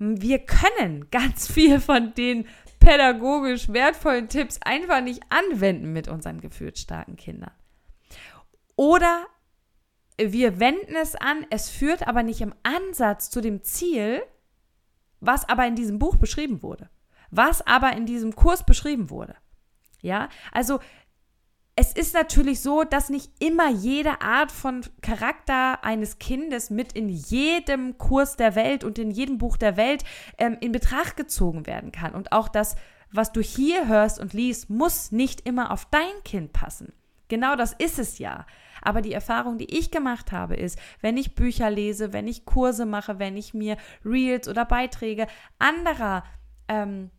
wir 0.00 0.38
können 0.38 1.10
ganz 1.10 1.46
viel 1.46 1.78
von 1.78 2.14
den 2.14 2.46
pädagogisch 2.80 3.68
wertvollen 3.68 4.28
Tipps 4.28 4.58
einfach 4.62 5.02
nicht 5.02 5.22
anwenden 5.28 5.92
mit 5.92 6.08
unseren 6.08 6.40
gefühlsstarken 6.40 7.16
Kindern. 7.16 7.52
Oder 8.76 9.26
wir 10.16 10.58
wenden 10.58 10.96
es 10.96 11.14
an, 11.14 11.46
es 11.50 11.68
führt 11.68 12.08
aber 12.08 12.22
nicht 12.22 12.40
im 12.40 12.54
Ansatz 12.62 13.28
zu 13.28 13.42
dem 13.42 13.62
Ziel, 13.62 14.22
was 15.20 15.46
aber 15.46 15.66
in 15.66 15.76
diesem 15.76 15.98
Buch 15.98 16.16
beschrieben 16.16 16.62
wurde, 16.62 16.88
was 17.30 17.66
aber 17.66 17.92
in 17.92 18.06
diesem 18.06 18.34
Kurs 18.34 18.64
beschrieben 18.64 19.10
wurde. 19.10 19.36
Ja, 20.00 20.30
also 20.50 20.80
es 21.76 21.92
ist 21.92 22.14
natürlich 22.14 22.60
so, 22.60 22.84
dass 22.84 23.08
nicht 23.08 23.30
immer 23.38 23.70
jede 23.70 24.20
Art 24.20 24.52
von 24.52 24.82
Charakter 25.00 25.82
eines 25.82 26.18
Kindes 26.18 26.68
mit 26.68 26.92
in 26.92 27.08
jedem 27.08 27.96
Kurs 27.96 28.36
der 28.36 28.54
Welt 28.54 28.84
und 28.84 28.98
in 28.98 29.10
jedem 29.10 29.38
Buch 29.38 29.56
der 29.56 29.76
Welt 29.76 30.04
ähm, 30.36 30.58
in 30.60 30.72
Betracht 30.72 31.16
gezogen 31.16 31.66
werden 31.66 31.90
kann. 31.92 32.14
Und 32.14 32.32
auch 32.32 32.48
das 32.48 32.76
was 33.12 33.32
du 33.32 33.40
hier 33.40 33.88
hörst 33.88 34.20
und 34.20 34.32
liest, 34.32 34.70
muss 34.70 35.12
nicht 35.12 35.46
immer 35.46 35.70
auf 35.70 35.86
dein 35.86 36.22
Kind 36.24 36.52
passen. 36.52 36.92
Genau 37.28 37.56
das 37.56 37.72
ist 37.72 37.98
es 37.98 38.18
ja. 38.18 38.46
Aber 38.82 39.02
die 39.02 39.12
Erfahrung, 39.12 39.58
die 39.58 39.76
ich 39.76 39.90
gemacht 39.90 40.32
habe, 40.32 40.56
ist, 40.56 40.78
wenn 41.00 41.16
ich 41.16 41.34
Bücher 41.34 41.70
lese, 41.70 42.12
wenn 42.12 42.26
ich 42.26 42.44
Kurse 42.44 42.86
mache, 42.86 43.18
wenn 43.18 43.36
ich 43.36 43.54
mir 43.54 43.76
Reels 44.04 44.48
oder 44.48 44.64
Beiträge 44.64 45.26
anderer 45.58 46.24
ähm, 46.68 47.10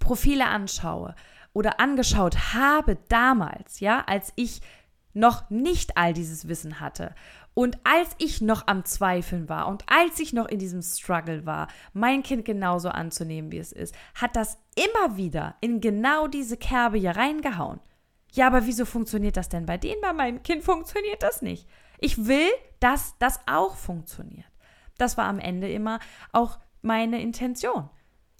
Profile 0.00 0.46
anschaue 0.46 1.14
oder 1.56 1.80
angeschaut 1.80 2.52
habe 2.52 2.98
damals, 3.08 3.80
ja, 3.80 4.04
als 4.06 4.30
ich 4.36 4.60
noch 5.14 5.48
nicht 5.48 5.96
all 5.96 6.12
dieses 6.12 6.48
Wissen 6.48 6.80
hatte 6.80 7.14
und 7.54 7.78
als 7.84 8.10
ich 8.18 8.42
noch 8.42 8.66
am 8.66 8.84
Zweifeln 8.84 9.48
war 9.48 9.66
und 9.66 9.82
als 9.86 10.20
ich 10.20 10.34
noch 10.34 10.48
in 10.48 10.58
diesem 10.58 10.82
Struggle 10.82 11.46
war, 11.46 11.68
mein 11.94 12.22
Kind 12.22 12.44
genauso 12.44 12.90
anzunehmen, 12.90 13.50
wie 13.50 13.58
es 13.58 13.72
ist, 13.72 13.94
hat 14.14 14.36
das 14.36 14.58
immer 14.74 15.16
wieder 15.16 15.56
in 15.62 15.80
genau 15.80 16.26
diese 16.26 16.58
Kerbe 16.58 16.98
hier 16.98 17.16
reingehauen. 17.16 17.80
Ja, 18.32 18.48
aber 18.48 18.66
wieso 18.66 18.84
funktioniert 18.84 19.38
das 19.38 19.48
denn 19.48 19.64
bei 19.64 19.78
denen? 19.78 20.02
Bei 20.02 20.12
meinem 20.12 20.42
Kind 20.42 20.62
funktioniert 20.62 21.22
das 21.22 21.40
nicht. 21.40 21.66
Ich 21.98 22.26
will, 22.26 22.50
dass 22.80 23.16
das 23.18 23.40
auch 23.46 23.76
funktioniert. 23.76 24.44
Das 24.98 25.16
war 25.16 25.24
am 25.24 25.38
Ende 25.38 25.72
immer 25.72 26.00
auch 26.32 26.58
meine 26.82 27.22
Intention. 27.22 27.88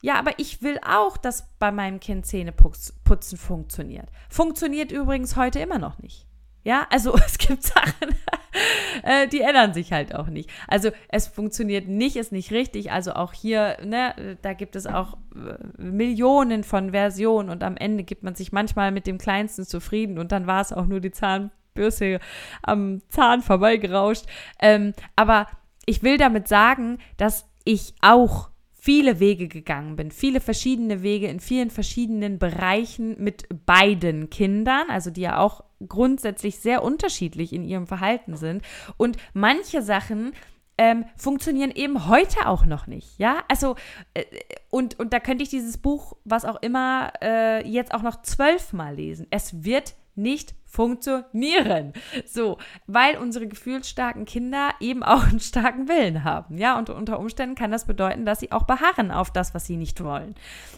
Ja, 0.03 0.19
aber 0.19 0.39
ich 0.39 0.63
will 0.63 0.79
auch, 0.87 1.17
dass 1.17 1.49
bei 1.59 1.73
meinem 1.73 2.01
Kind 2.01 2.27
Zähneputzen 2.27 3.39
funktioniert. 3.39 4.09
Funktioniert 4.29 4.93
übrigens 4.93 5.37
heute 5.37 5.59
immer 5.59 5.79
noch 5.79 5.99
nicht. 5.99 6.27
Ja, 6.67 6.87
also 6.91 7.15
es 7.27 7.39
gibt 7.39 7.63
Sachen, 7.63 8.09
äh, 9.05 9.29
die 9.29 9.41
ändern 9.41 9.73
sich 9.73 9.93
halt 9.93 10.15
auch 10.15 10.27
nicht. 10.27 10.51
Also 10.67 10.91
es 11.09 11.29
funktioniert 11.29 11.87
nicht, 11.87 12.17
ist 12.17 12.33
nicht 12.33 12.51
richtig. 12.51 12.91
Also 12.91 13.13
auch 13.15 13.33
hier, 13.33 13.79
ne, 13.85 14.37
da 14.43 14.53
gibt 14.53 14.75
es 14.75 14.87
auch 14.89 15.17
äh, 15.35 15.59
Millionen 15.81 16.65
von 16.65 16.91
Versionen 16.91 17.51
und 17.51 17.63
am 17.63 17.77
Ende 17.77 18.03
gibt 18.03 18.25
man 18.25 18.35
sich 18.35 18.51
manchmal 18.51 18.91
mit 18.91 19.07
dem 19.07 19.17
Kleinsten 19.17 19.65
zufrieden 19.65 20.19
und 20.19 20.33
dann 20.33 20.49
war 20.49 20.61
es 20.61 20.73
auch 20.73 20.87
nur 20.87 20.99
die 20.99 21.13
Zahnbürste 21.13 22.19
am 22.63 23.01
Zahn 23.11 23.43
vorbeigerauscht. 23.43 24.27
Ähm, 24.61 24.93
aber 25.15 25.47
ich 25.87 26.03
will 26.03 26.19
damit 26.19 26.49
sagen, 26.49 26.99
dass 27.17 27.49
ich 27.65 27.95
auch 28.01 28.51
viele 28.87 29.19
Wege 29.19 29.49
gegangen 29.49 29.97
bin, 29.97 30.13
viele 30.13 30.41
verschiedene 30.41 31.03
Wege 31.03 31.27
in 31.27 31.41
vielen 31.41 31.71
verschiedenen 31.71 32.39
Bereichen 32.39 33.21
mit 33.21 33.49
beiden 33.67 34.31
Kindern, 34.31 34.85
also 34.89 35.11
die 35.11 35.23
ja 35.23 35.39
auch 35.39 35.65
grundsätzlich 35.89 36.61
sehr 36.61 36.85
unterschiedlich 36.85 37.53
in 37.53 37.65
ihrem 37.65 37.89
Verhalten 37.89 38.37
sind. 38.37 38.63
Und 38.97 39.17
manche 39.35 39.83
Sachen 39.83 40.35
ähm, 40.79 41.05
funktionieren 41.17 41.73
eben 41.73 42.07
heute 42.07 42.47
auch 42.47 42.65
noch 42.65 42.87
nicht. 42.87 43.19
Ja, 43.19 43.43
also 43.49 43.75
äh, 44.15 44.23
und, 44.71 45.01
und 45.01 45.13
da 45.13 45.19
könnte 45.19 45.43
ich 45.43 45.51
dieses 45.51 45.79
Buch, 45.79 46.17
was 46.25 46.45
auch 46.45 46.63
immer, 46.63 47.13
äh, 47.21 47.69
jetzt 47.69 47.93
auch 47.93 48.03
noch 48.03 48.23
zwölfmal 48.23 48.95
lesen. 48.95 49.27
Es 49.31 49.65
wird 49.65 49.97
nicht 50.15 50.55
funktionieren. 50.77 51.95
So, 52.27 52.59
weil 52.87 53.17
unsere 53.17 53.49
gefühlsstarken 53.49 54.27
Kinder 54.27 54.71
eben 54.79 55.03
auch 55.03 55.27
einen 55.27 55.41
starken 55.41 55.89
Willen 55.89 56.23
haben. 56.23 56.59
Ja, 56.59 56.79
und 56.79 56.91
unter 56.91 57.19
Umständen 57.19 57.55
kann 57.55 57.71
das 57.71 57.87
bedeuten, 57.87 58.27
dass 58.27 58.41
sie 58.41 58.53
auch 58.53 58.65
beharren 58.65 59.11
auf 59.11 59.31
das, 59.31 59.55
was 59.55 59.67
sie 59.67 59.79
nicht 59.79 60.05
wollen. 60.05 60.35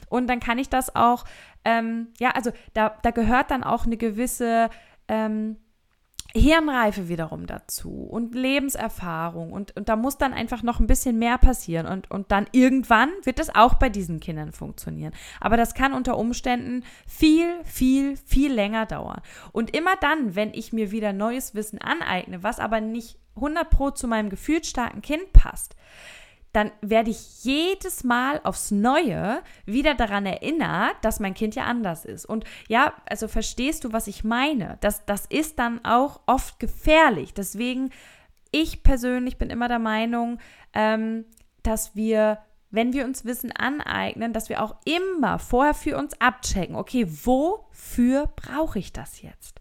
Und 0.08 0.28
dann 0.28 0.38
kann 0.38 0.58
ich 0.58 0.68
das 0.68 0.94
auch, 0.94 1.24
ähm, 1.64 2.08
ja, 2.20 2.30
also 2.30 2.52
da, 2.74 2.96
da 3.02 3.10
gehört 3.10 3.50
dann 3.50 3.64
auch 3.64 3.86
eine 3.86 3.96
gewisse 3.96 4.70
ähm, 5.08 5.56
Hirnreife 6.34 7.08
wiederum 7.08 7.46
dazu 7.46 7.90
und 7.90 8.34
Lebenserfahrung 8.34 9.52
und, 9.52 9.74
und 9.76 9.88
da 9.88 9.96
muss 9.96 10.18
dann 10.18 10.34
einfach 10.34 10.62
noch 10.62 10.78
ein 10.78 10.86
bisschen 10.86 11.18
mehr 11.18 11.38
passieren 11.38 11.86
und, 11.86 12.10
und 12.10 12.30
dann 12.30 12.46
irgendwann 12.52 13.10
wird 13.24 13.38
das 13.38 13.54
auch 13.54 13.74
bei 13.74 13.88
diesen 13.88 14.20
Kindern 14.20 14.52
funktionieren. 14.52 15.14
Aber 15.40 15.56
das 15.56 15.72
kann 15.74 15.94
unter 15.94 16.18
Umständen 16.18 16.84
viel, 17.06 17.64
viel, 17.64 18.16
viel 18.18 18.52
länger 18.52 18.84
dauern. 18.84 19.22
Und 19.52 19.74
immer 19.74 19.96
dann, 19.96 20.34
wenn 20.34 20.52
ich 20.52 20.72
mir 20.72 20.90
wieder 20.90 21.14
neues 21.14 21.54
Wissen 21.54 21.80
aneigne, 21.80 22.42
was 22.42 22.60
aber 22.60 22.82
nicht 22.82 23.18
100 23.36 23.70
Pro 23.70 23.90
zu 23.90 24.06
meinem 24.06 24.28
gefühlsstarken 24.28 25.00
Kind 25.00 25.32
passt, 25.32 25.76
dann 26.52 26.70
werde 26.80 27.10
ich 27.10 27.44
jedes 27.44 28.04
Mal 28.04 28.40
aufs 28.42 28.70
Neue 28.70 29.42
wieder 29.66 29.94
daran 29.94 30.26
erinnert, 30.26 30.96
dass 31.02 31.20
mein 31.20 31.34
Kind 31.34 31.54
ja 31.54 31.64
anders 31.64 32.04
ist. 32.04 32.24
Und 32.24 32.44
ja, 32.68 32.94
also 33.08 33.28
verstehst 33.28 33.84
du, 33.84 33.92
was 33.92 34.06
ich 34.06 34.24
meine? 34.24 34.78
Das, 34.80 35.04
das 35.04 35.26
ist 35.26 35.58
dann 35.58 35.84
auch 35.84 36.20
oft 36.26 36.58
gefährlich. 36.58 37.34
Deswegen, 37.34 37.90
ich 38.50 38.82
persönlich 38.82 39.36
bin 39.36 39.50
immer 39.50 39.68
der 39.68 39.78
Meinung, 39.78 40.38
ähm, 40.72 41.26
dass 41.62 41.94
wir, 41.94 42.38
wenn 42.70 42.92
wir 42.92 43.04
uns 43.04 43.24
Wissen 43.24 43.52
aneignen, 43.52 44.32
dass 44.32 44.48
wir 44.48 44.62
auch 44.62 44.76
immer 44.84 45.38
vorher 45.38 45.74
für 45.74 45.98
uns 45.98 46.18
abchecken, 46.20 46.76
okay, 46.76 47.06
wofür 47.08 48.26
brauche 48.36 48.78
ich 48.78 48.92
das 48.92 49.20
jetzt? 49.20 49.57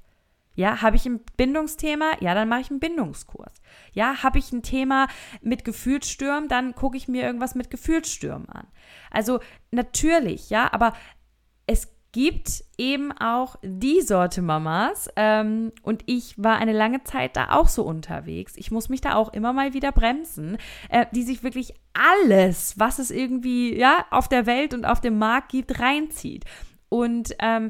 Ja, 0.57 0.81
habe 0.81 0.95
ich 0.95 1.05
ein 1.05 1.21
Bindungsthema? 1.37 2.13
Ja, 2.19 2.33
dann 2.33 2.49
mache 2.49 2.61
ich 2.61 2.71
einen 2.71 2.79
Bindungskurs. 2.79 3.61
Ja, 3.93 4.23
habe 4.23 4.39
ich 4.39 4.51
ein 4.51 4.63
Thema 4.63 5.07
mit 5.41 5.63
Gefühlsstürmen? 5.63 6.49
Dann 6.49 6.73
gucke 6.73 6.97
ich 6.97 7.07
mir 7.07 7.23
irgendwas 7.23 7.53
mit 7.53 7.69
Gefühlsstürmen 7.69 8.49
an. 8.49 8.65
Also 9.11 9.39
natürlich, 9.69 10.49
ja, 10.49 10.73
aber 10.73 10.93
es 11.67 11.93
gibt 12.11 12.63
eben 12.79 13.11
auch 13.11 13.57
die 13.61 14.01
Sorte 14.01 14.41
Mamas 14.41 15.07
ähm, 15.15 15.71
und 15.83 16.01
ich 16.07 16.33
war 16.41 16.57
eine 16.57 16.73
lange 16.73 17.03
Zeit 17.03 17.37
da 17.37 17.51
auch 17.51 17.67
so 17.67 17.83
unterwegs. 17.83 18.53
Ich 18.55 18.71
muss 18.71 18.89
mich 18.89 19.01
da 19.01 19.13
auch 19.13 19.31
immer 19.33 19.53
mal 19.53 19.75
wieder 19.75 19.91
bremsen, 19.91 20.57
äh, 20.89 21.05
die 21.11 21.21
sich 21.21 21.43
wirklich 21.43 21.75
alles, 21.93 22.79
was 22.79 22.97
es 22.97 23.11
irgendwie 23.11 23.77
ja 23.77 24.07
auf 24.09 24.27
der 24.27 24.47
Welt 24.47 24.73
und 24.73 24.85
auf 24.85 25.01
dem 25.01 25.19
Markt 25.19 25.49
gibt, 25.49 25.79
reinzieht. 25.79 26.45
Und 26.89 27.35
ähm, 27.39 27.69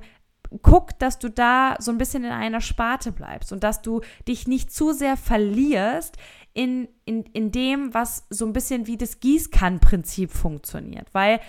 guck, 0.62 0.98
dass 1.00 1.20
du 1.20 1.30
da 1.30 1.76
so 1.80 1.92
ein 1.92 1.98
bisschen 1.98 2.24
in 2.24 2.32
einer 2.32 2.62
Sparte 2.62 3.12
bleibst 3.12 3.52
und 3.52 3.64
dass 3.64 3.82
du 3.82 4.02
dich 4.28 4.48
nicht 4.48 4.72
zu 4.72 4.94
sehr 4.94 5.18
verlierst 5.18 6.18
in, 6.54 6.88
in, 7.06 7.24
in 7.24 7.52
dem, 7.52 7.94
was 7.94 8.26
so 8.30 8.46
ein 8.46 8.54
bisschen 8.54 8.88
wie 8.88 8.98
das 8.98 9.20
Gießkannenprinzip 9.20 10.32
funktioniert. 10.32 11.08
Weil 11.14 11.40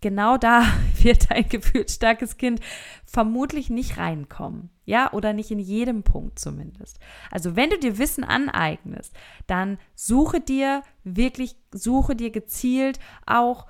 genau 0.00 0.36
da 0.36 0.64
wird 1.02 1.30
ein 1.30 1.48
gefühlsstarkes 1.48 2.36
Kind 2.36 2.60
vermutlich 3.04 3.70
nicht 3.70 3.98
reinkommen. 3.98 4.70
Ja, 4.84 5.12
oder 5.12 5.34
nicht 5.34 5.50
in 5.50 5.58
jedem 5.58 6.02
Punkt 6.02 6.38
zumindest. 6.38 6.98
Also, 7.30 7.56
wenn 7.56 7.68
du 7.68 7.78
dir 7.78 7.98
Wissen 7.98 8.24
aneignest, 8.24 9.14
dann 9.46 9.78
suche 9.94 10.40
dir 10.40 10.82
wirklich, 11.04 11.56
suche 11.70 12.16
dir 12.16 12.30
gezielt 12.30 12.98
auch 13.26 13.66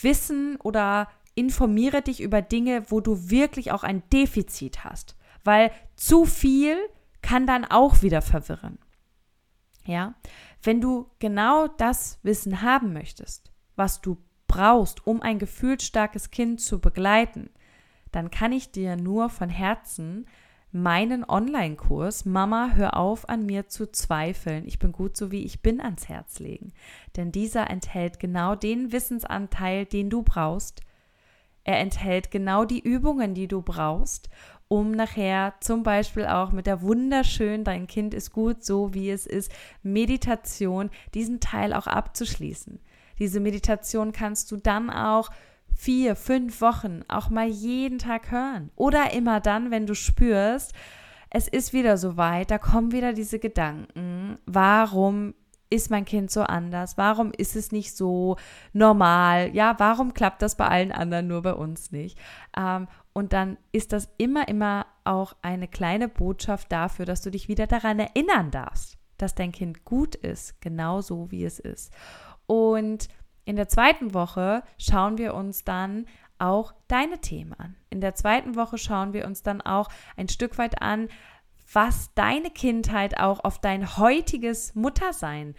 Wissen 0.00 0.56
oder 0.62 1.08
informiere 1.34 2.02
dich 2.02 2.20
über 2.20 2.42
Dinge, 2.42 2.90
wo 2.90 3.00
du 3.00 3.30
wirklich 3.30 3.72
auch 3.72 3.82
ein 3.82 4.02
Defizit 4.10 4.84
hast, 4.84 5.16
weil 5.42 5.70
zu 5.96 6.24
viel 6.24 6.76
kann 7.22 7.46
dann 7.46 7.64
auch 7.64 8.02
wieder 8.02 8.22
verwirren. 8.22 8.78
Ja, 9.86 10.14
wenn 10.62 10.80
du 10.80 11.10
genau 11.18 11.68
das 11.68 12.18
Wissen 12.22 12.62
haben 12.62 12.92
möchtest, 12.92 13.52
was 13.76 14.00
du 14.00 14.16
brauchst, 14.46 15.06
um 15.06 15.20
ein 15.20 15.38
gefühlsstarkes 15.38 16.30
Kind 16.30 16.60
zu 16.60 16.80
begleiten, 16.80 17.50
dann 18.12 18.30
kann 18.30 18.52
ich 18.52 18.70
dir 18.70 18.96
nur 18.96 19.28
von 19.28 19.48
Herzen 19.48 20.26
meinen 20.70 21.24
Online-Kurs 21.28 22.24
Mama, 22.24 22.70
hör 22.74 22.96
auf 22.96 23.28
an 23.28 23.46
mir 23.46 23.68
zu 23.68 23.90
zweifeln, 23.90 24.66
ich 24.66 24.78
bin 24.78 24.90
gut 24.90 25.16
so 25.16 25.30
wie 25.30 25.44
ich 25.44 25.62
bin 25.62 25.80
ans 25.80 26.08
Herz 26.08 26.40
legen. 26.40 26.72
Denn 27.16 27.30
dieser 27.30 27.70
enthält 27.70 28.18
genau 28.18 28.56
den 28.56 28.90
Wissensanteil, 28.90 29.86
den 29.86 30.10
du 30.10 30.22
brauchst, 30.22 30.80
er 31.64 31.78
enthält 31.78 32.30
genau 32.30 32.64
die 32.64 32.80
Übungen, 32.80 33.34
die 33.34 33.48
du 33.48 33.62
brauchst, 33.62 34.28
um 34.68 34.92
nachher 34.92 35.54
zum 35.60 35.82
Beispiel 35.82 36.26
auch 36.26 36.52
mit 36.52 36.66
der 36.66 36.82
wunderschön, 36.82 37.64
dein 37.64 37.86
Kind 37.86 38.14
ist 38.14 38.32
gut, 38.32 38.64
so 38.64 38.94
wie 38.94 39.10
es 39.10 39.26
ist, 39.26 39.50
Meditation, 39.82 40.90
diesen 41.14 41.40
Teil 41.40 41.72
auch 41.72 41.86
abzuschließen. 41.86 42.80
Diese 43.18 43.40
Meditation 43.40 44.12
kannst 44.12 44.50
du 44.52 44.56
dann 44.56 44.90
auch 44.90 45.30
vier, 45.74 46.16
fünf 46.16 46.60
Wochen 46.60 47.02
auch 47.08 47.30
mal 47.30 47.48
jeden 47.48 47.98
Tag 47.98 48.30
hören. 48.30 48.70
Oder 48.76 49.12
immer 49.12 49.40
dann, 49.40 49.70
wenn 49.70 49.86
du 49.86 49.94
spürst, 49.94 50.72
es 51.30 51.48
ist 51.48 51.72
wieder 51.72 51.96
so 51.96 52.16
weit, 52.16 52.50
da 52.50 52.58
kommen 52.58 52.92
wieder 52.92 53.12
diese 53.12 53.38
Gedanken, 53.38 54.38
warum 54.46 55.34
ist 55.74 55.90
mein 55.90 56.04
Kind 56.04 56.30
so 56.30 56.42
anders? 56.42 56.96
Warum 56.96 57.32
ist 57.32 57.56
es 57.56 57.72
nicht 57.72 57.96
so 57.96 58.36
normal? 58.72 59.54
Ja, 59.54 59.74
warum 59.78 60.14
klappt 60.14 60.40
das 60.40 60.56
bei 60.56 60.68
allen 60.68 60.92
anderen 60.92 61.26
nur 61.26 61.42
bei 61.42 61.52
uns 61.52 61.90
nicht? 61.90 62.16
Ähm, 62.56 62.86
und 63.12 63.32
dann 63.32 63.58
ist 63.72 63.92
das 63.92 64.08
immer, 64.16 64.46
immer 64.46 64.86
auch 65.02 65.34
eine 65.42 65.66
kleine 65.66 66.08
Botschaft 66.08 66.70
dafür, 66.70 67.06
dass 67.06 67.22
du 67.22 67.30
dich 67.30 67.48
wieder 67.48 67.66
daran 67.66 67.98
erinnern 67.98 68.52
darfst, 68.52 68.98
dass 69.18 69.34
dein 69.34 69.50
Kind 69.50 69.84
gut 69.84 70.14
ist, 70.14 70.60
genau 70.60 71.00
so 71.00 71.30
wie 71.32 71.44
es 71.44 71.58
ist. 71.58 71.92
Und 72.46 73.08
in 73.44 73.56
der 73.56 73.68
zweiten 73.68 74.14
Woche 74.14 74.62
schauen 74.78 75.18
wir 75.18 75.34
uns 75.34 75.64
dann 75.64 76.06
auch 76.38 76.72
deine 76.88 77.20
Themen 77.20 77.54
an. 77.54 77.74
In 77.90 78.00
der 78.00 78.14
zweiten 78.14 78.54
Woche 78.54 78.78
schauen 78.78 79.12
wir 79.12 79.26
uns 79.26 79.42
dann 79.42 79.60
auch 79.60 79.88
ein 80.16 80.28
Stück 80.28 80.58
weit 80.58 80.82
an, 80.82 81.08
was 81.74 82.14
deine 82.14 82.50
Kindheit 82.50 83.18
auch 83.18 83.42
auf 83.44 83.60
dein 83.60 83.96
heutiges 83.96 84.74
Muttersein 84.74 85.54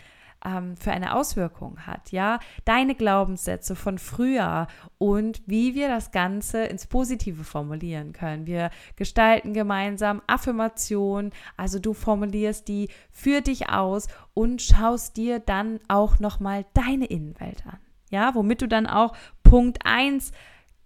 ähm, 0.45 0.77
für 0.77 0.91
eine 0.91 1.15
Auswirkung 1.15 1.85
hat, 1.85 2.11
ja, 2.11 2.39
deine 2.63 2.95
Glaubenssätze 2.95 3.75
von 3.75 3.97
früher 3.97 4.67
und 4.97 5.41
wie 5.45 5.75
wir 5.75 5.87
das 5.87 6.11
Ganze 6.11 6.65
ins 6.65 6.87
Positive 6.87 7.43
formulieren 7.43 8.13
können. 8.13 8.45
Wir 8.45 8.69
gestalten 8.95 9.53
gemeinsam 9.53 10.21
Affirmationen, 10.27 11.31
also 11.57 11.79
du 11.79 11.93
formulierst 11.93 12.67
die 12.67 12.89
für 13.11 13.41
dich 13.41 13.69
aus 13.69 14.07
und 14.33 14.61
schaust 14.61 15.17
dir 15.17 15.39
dann 15.39 15.79
auch 15.87 16.19
nochmal 16.19 16.65
deine 16.73 17.05
Innenwelt 17.05 17.65
an. 17.65 17.79
Ja, 18.11 18.35
womit 18.35 18.61
du 18.61 18.67
dann 18.67 18.87
auch 18.87 19.13
Punkt 19.43 19.79
1 19.83 20.31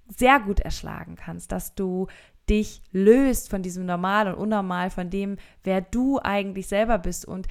sehr 0.07 0.39
gut 0.39 0.59
erschlagen 0.59 1.15
kannst, 1.15 1.51
dass 1.51 1.75
du 1.75 2.07
dich 2.49 2.81
löst 2.91 3.49
von 3.49 3.61
diesem 3.61 3.85
Normal 3.85 4.27
und 4.27 4.35
Unnormal, 4.35 4.89
von 4.89 5.09
dem, 5.09 5.37
wer 5.63 5.81
du 5.81 6.19
eigentlich 6.19 6.67
selber 6.67 6.97
bist. 6.97 7.25
Und 7.25 7.47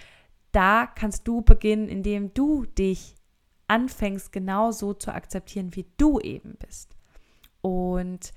da 0.52 0.86
kannst 0.86 1.28
du 1.28 1.42
beginnen, 1.42 1.88
indem 1.88 2.32
du 2.34 2.64
dich 2.64 3.14
anfängst, 3.68 4.32
genau 4.32 4.72
so 4.72 4.94
zu 4.94 5.12
akzeptieren, 5.12 5.76
wie 5.76 5.86
du 5.96 6.18
eben 6.20 6.56
bist. 6.58 6.96
Und 7.60 8.32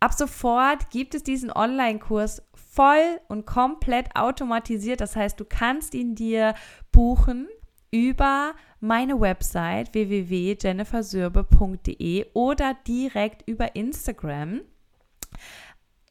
ab 0.00 0.14
sofort 0.14 0.88
gibt 0.90 1.14
es 1.14 1.22
diesen 1.22 1.52
Online-Kurs 1.52 2.42
voll 2.54 3.20
und 3.28 3.46
komplett 3.46 4.16
automatisiert. 4.16 5.00
Das 5.00 5.16
heißt, 5.16 5.40
du 5.40 5.44
kannst 5.44 5.94
ihn 5.94 6.14
dir 6.14 6.54
buchen 6.92 7.48
über 7.90 8.54
meine 8.80 9.20
Website 9.20 9.92
www.jennifersürbe.de 9.94 12.26
oder 12.34 12.76
direkt 12.86 13.48
über 13.48 13.74
Instagram 13.74 14.60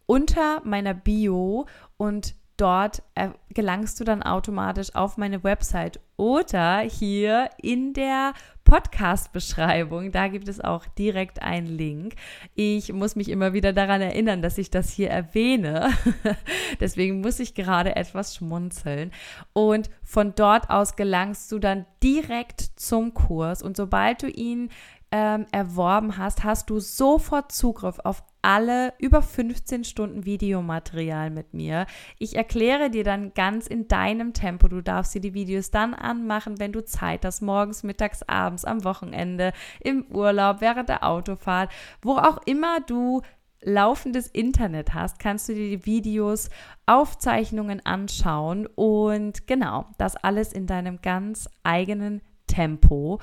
unter 0.07 0.61
meiner 0.65 0.95
Bio 0.95 1.67
und 1.97 2.33
dort 2.57 3.03
äh, 3.13 3.29
gelangst 3.49 3.99
du 3.99 4.03
dann 4.03 4.23
automatisch 4.23 4.95
auf 4.95 5.17
meine 5.17 5.43
Website 5.43 5.99
oder 6.17 6.79
hier 6.79 7.49
in 7.61 7.93
der 7.93 8.33
Podcast-Beschreibung. 8.63 10.11
Da 10.11 10.27
gibt 10.27 10.49
es 10.49 10.59
auch 10.59 10.85
direkt 10.87 11.43
einen 11.43 11.67
Link. 11.67 12.15
Ich 12.55 12.91
muss 12.91 13.15
mich 13.15 13.29
immer 13.29 13.53
wieder 13.53 13.71
daran 13.71 14.01
erinnern, 14.01 14.41
dass 14.41 14.57
ich 14.57 14.71
das 14.71 14.91
hier 14.91 15.09
erwähne. 15.09 15.91
Deswegen 16.79 17.21
muss 17.21 17.39
ich 17.39 17.53
gerade 17.53 17.95
etwas 17.95 18.35
schmunzeln. 18.35 19.11
Und 19.53 19.89
von 20.03 20.33
dort 20.35 20.71
aus 20.71 20.95
gelangst 20.95 21.51
du 21.51 21.59
dann 21.59 21.85
direkt 22.01 22.61
zum 22.75 23.13
Kurs. 23.13 23.61
Und 23.61 23.77
sobald 23.77 24.23
du 24.23 24.27
ihn 24.27 24.69
ähm, 25.11 25.45
erworben 25.51 26.17
hast, 26.17 26.43
hast 26.43 26.69
du 26.69 26.79
sofort 26.79 27.51
Zugriff 27.51 27.99
auf 27.99 28.23
alle 28.41 28.93
über 28.99 29.21
15 29.21 29.83
Stunden 29.83 30.25
Videomaterial 30.25 31.29
mit 31.29 31.53
mir. 31.53 31.85
Ich 32.17 32.35
erkläre 32.35 32.89
dir 32.89 33.03
dann 33.03 33.33
ganz 33.33 33.67
in 33.67 33.87
deinem 33.87 34.33
Tempo. 34.33 34.67
Du 34.67 34.81
darfst 34.81 35.13
dir 35.15 35.21
die 35.21 35.33
Videos 35.33 35.71
dann 35.71 35.93
anmachen, 35.93 36.59
wenn 36.59 36.71
du 36.71 36.83
Zeit 36.83 37.25
hast, 37.25 37.41
morgens, 37.41 37.83
mittags, 37.83 38.23
abends, 38.23 38.65
am 38.65 38.83
Wochenende, 38.83 39.53
im 39.81 40.05
Urlaub, 40.13 40.61
während 40.61 40.89
der 40.89 41.03
Autofahrt, 41.03 41.71
wo 42.01 42.17
auch 42.17 42.39
immer 42.45 42.79
du 42.81 43.21
laufendes 43.61 44.27
Internet 44.27 44.93
hast, 44.93 45.19
kannst 45.19 45.49
du 45.49 45.53
dir 45.53 45.77
die 45.77 45.85
Videos, 45.85 46.49
Aufzeichnungen 46.85 47.85
anschauen 47.85 48.67
und 48.75 49.47
genau, 49.47 49.85
das 49.97 50.15
alles 50.15 50.53
in 50.53 50.67
deinem 50.67 51.01
ganz 51.01 51.49
eigenen 51.63 52.21
Tempo. 52.57 53.19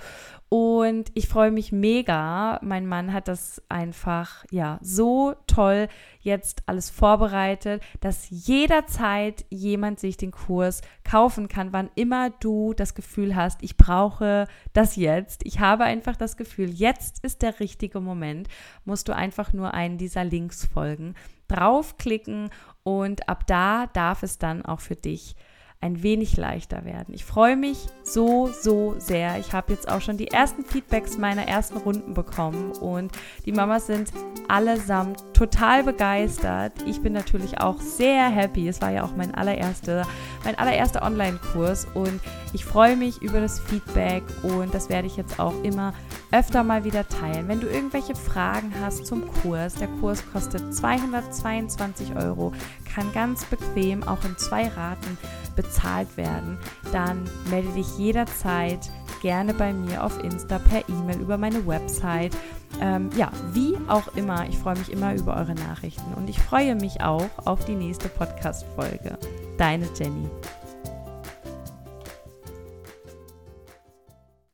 Und 0.48 1.10
ich 1.14 1.26
freue 1.26 1.50
mich 1.50 1.72
mega. 1.72 2.60
Mein 2.62 2.86
Mann 2.86 3.12
hat 3.12 3.26
das 3.26 3.60
einfach, 3.68 4.44
ja, 4.52 4.78
so 4.80 5.34
toll 5.48 5.88
jetzt 6.20 6.62
alles 6.66 6.90
vorbereitet, 6.90 7.82
dass 8.00 8.28
jederzeit 8.30 9.44
jemand 9.50 9.98
sich 9.98 10.16
den 10.16 10.30
Kurs 10.30 10.82
kaufen 11.02 11.48
kann, 11.48 11.72
wann 11.72 11.90
immer 11.96 12.30
du 12.30 12.74
das 12.74 12.94
Gefühl 12.94 13.34
hast, 13.34 13.64
ich 13.64 13.76
brauche 13.76 14.46
das 14.72 14.94
jetzt. 14.94 15.44
Ich 15.44 15.58
habe 15.58 15.82
einfach 15.82 16.14
das 16.14 16.36
Gefühl, 16.36 16.70
jetzt 16.70 17.24
ist 17.24 17.42
der 17.42 17.58
richtige 17.58 17.98
Moment. 17.98 18.46
Musst 18.84 19.08
du 19.08 19.16
einfach 19.16 19.52
nur 19.52 19.74
einen 19.74 19.98
dieser 19.98 20.22
Links 20.22 20.64
folgen, 20.66 21.16
draufklicken 21.48 22.50
und 22.84 23.28
ab 23.28 23.48
da 23.48 23.88
darf 23.88 24.22
es 24.22 24.38
dann 24.38 24.64
auch 24.64 24.80
für 24.80 24.96
dich 24.96 25.34
ein 25.84 26.02
wenig 26.02 26.38
leichter 26.38 26.86
werden. 26.86 27.12
Ich 27.12 27.26
freue 27.26 27.56
mich 27.56 27.76
so, 28.02 28.48
so 28.48 28.94
sehr. 28.96 29.38
Ich 29.38 29.52
habe 29.52 29.74
jetzt 29.74 29.86
auch 29.86 30.00
schon 30.00 30.16
die 30.16 30.28
ersten 30.28 30.64
Feedbacks 30.64 31.18
meiner 31.18 31.46
ersten 31.46 31.76
Runden 31.76 32.14
bekommen 32.14 32.72
und 32.72 33.12
die 33.44 33.52
Mamas 33.52 33.86
sind 33.86 34.10
allesamt 34.48 35.22
total 35.34 35.84
begeistert. 35.84 36.72
Ich 36.86 37.02
bin 37.02 37.12
natürlich 37.12 37.60
auch 37.60 37.82
sehr 37.82 38.30
happy. 38.30 38.66
Es 38.66 38.80
war 38.80 38.92
ja 38.92 39.04
auch 39.04 39.14
mein 39.14 39.34
allererster, 39.34 40.06
mein 40.42 40.58
allererster 40.58 41.02
Online-Kurs 41.02 41.86
und 41.92 42.18
ich 42.54 42.64
freue 42.64 42.96
mich 42.96 43.20
über 43.20 43.40
das 43.40 43.60
Feedback 43.60 44.22
und 44.42 44.72
das 44.72 44.88
werde 44.88 45.06
ich 45.06 45.18
jetzt 45.18 45.38
auch 45.38 45.62
immer 45.64 45.92
öfter 46.32 46.64
mal 46.64 46.84
wieder 46.84 47.06
teilen. 47.06 47.46
Wenn 47.46 47.60
du 47.60 47.66
irgendwelche 47.66 48.14
Fragen 48.14 48.72
hast 48.80 49.04
zum 49.04 49.28
Kurs, 49.42 49.74
der 49.74 49.88
Kurs 49.88 50.22
kostet 50.32 50.74
222 50.74 52.16
Euro, 52.16 52.52
kann 52.94 53.12
ganz 53.12 53.44
bequem 53.44 54.02
auch 54.02 54.24
in 54.24 54.37
zwei 54.37 54.68
Raten 54.68 55.18
bezahlt 55.57 56.16
werden, 56.16 56.59
dann 56.92 57.28
melde 57.50 57.68
dich 57.70 57.98
jederzeit 57.98 58.90
gerne 59.22 59.54
bei 59.54 59.72
mir 59.72 60.04
auf 60.04 60.22
Insta, 60.22 60.59
per 60.59 60.88
E-Mail, 60.88 61.20
über 61.20 61.38
meine 61.38 61.66
Website. 61.66 62.37
Ähm, 62.80 63.11
ja, 63.16 63.30
wie 63.52 63.76
auch 63.88 64.09
immer. 64.16 64.46
Ich 64.48 64.59
freue 64.59 64.76
mich 64.76 64.90
immer 64.90 65.14
über 65.14 65.37
eure 65.37 65.54
Nachrichten 65.54 66.12
und 66.14 66.28
ich 66.28 66.38
freue 66.38 66.74
mich 66.74 67.00
auch 67.00 67.30
auf 67.44 67.64
die 67.64 67.76
nächste 67.76 68.09
Podcast-Folge. 68.09 69.18
Deine 69.57 69.88
Jenny. 69.96 70.28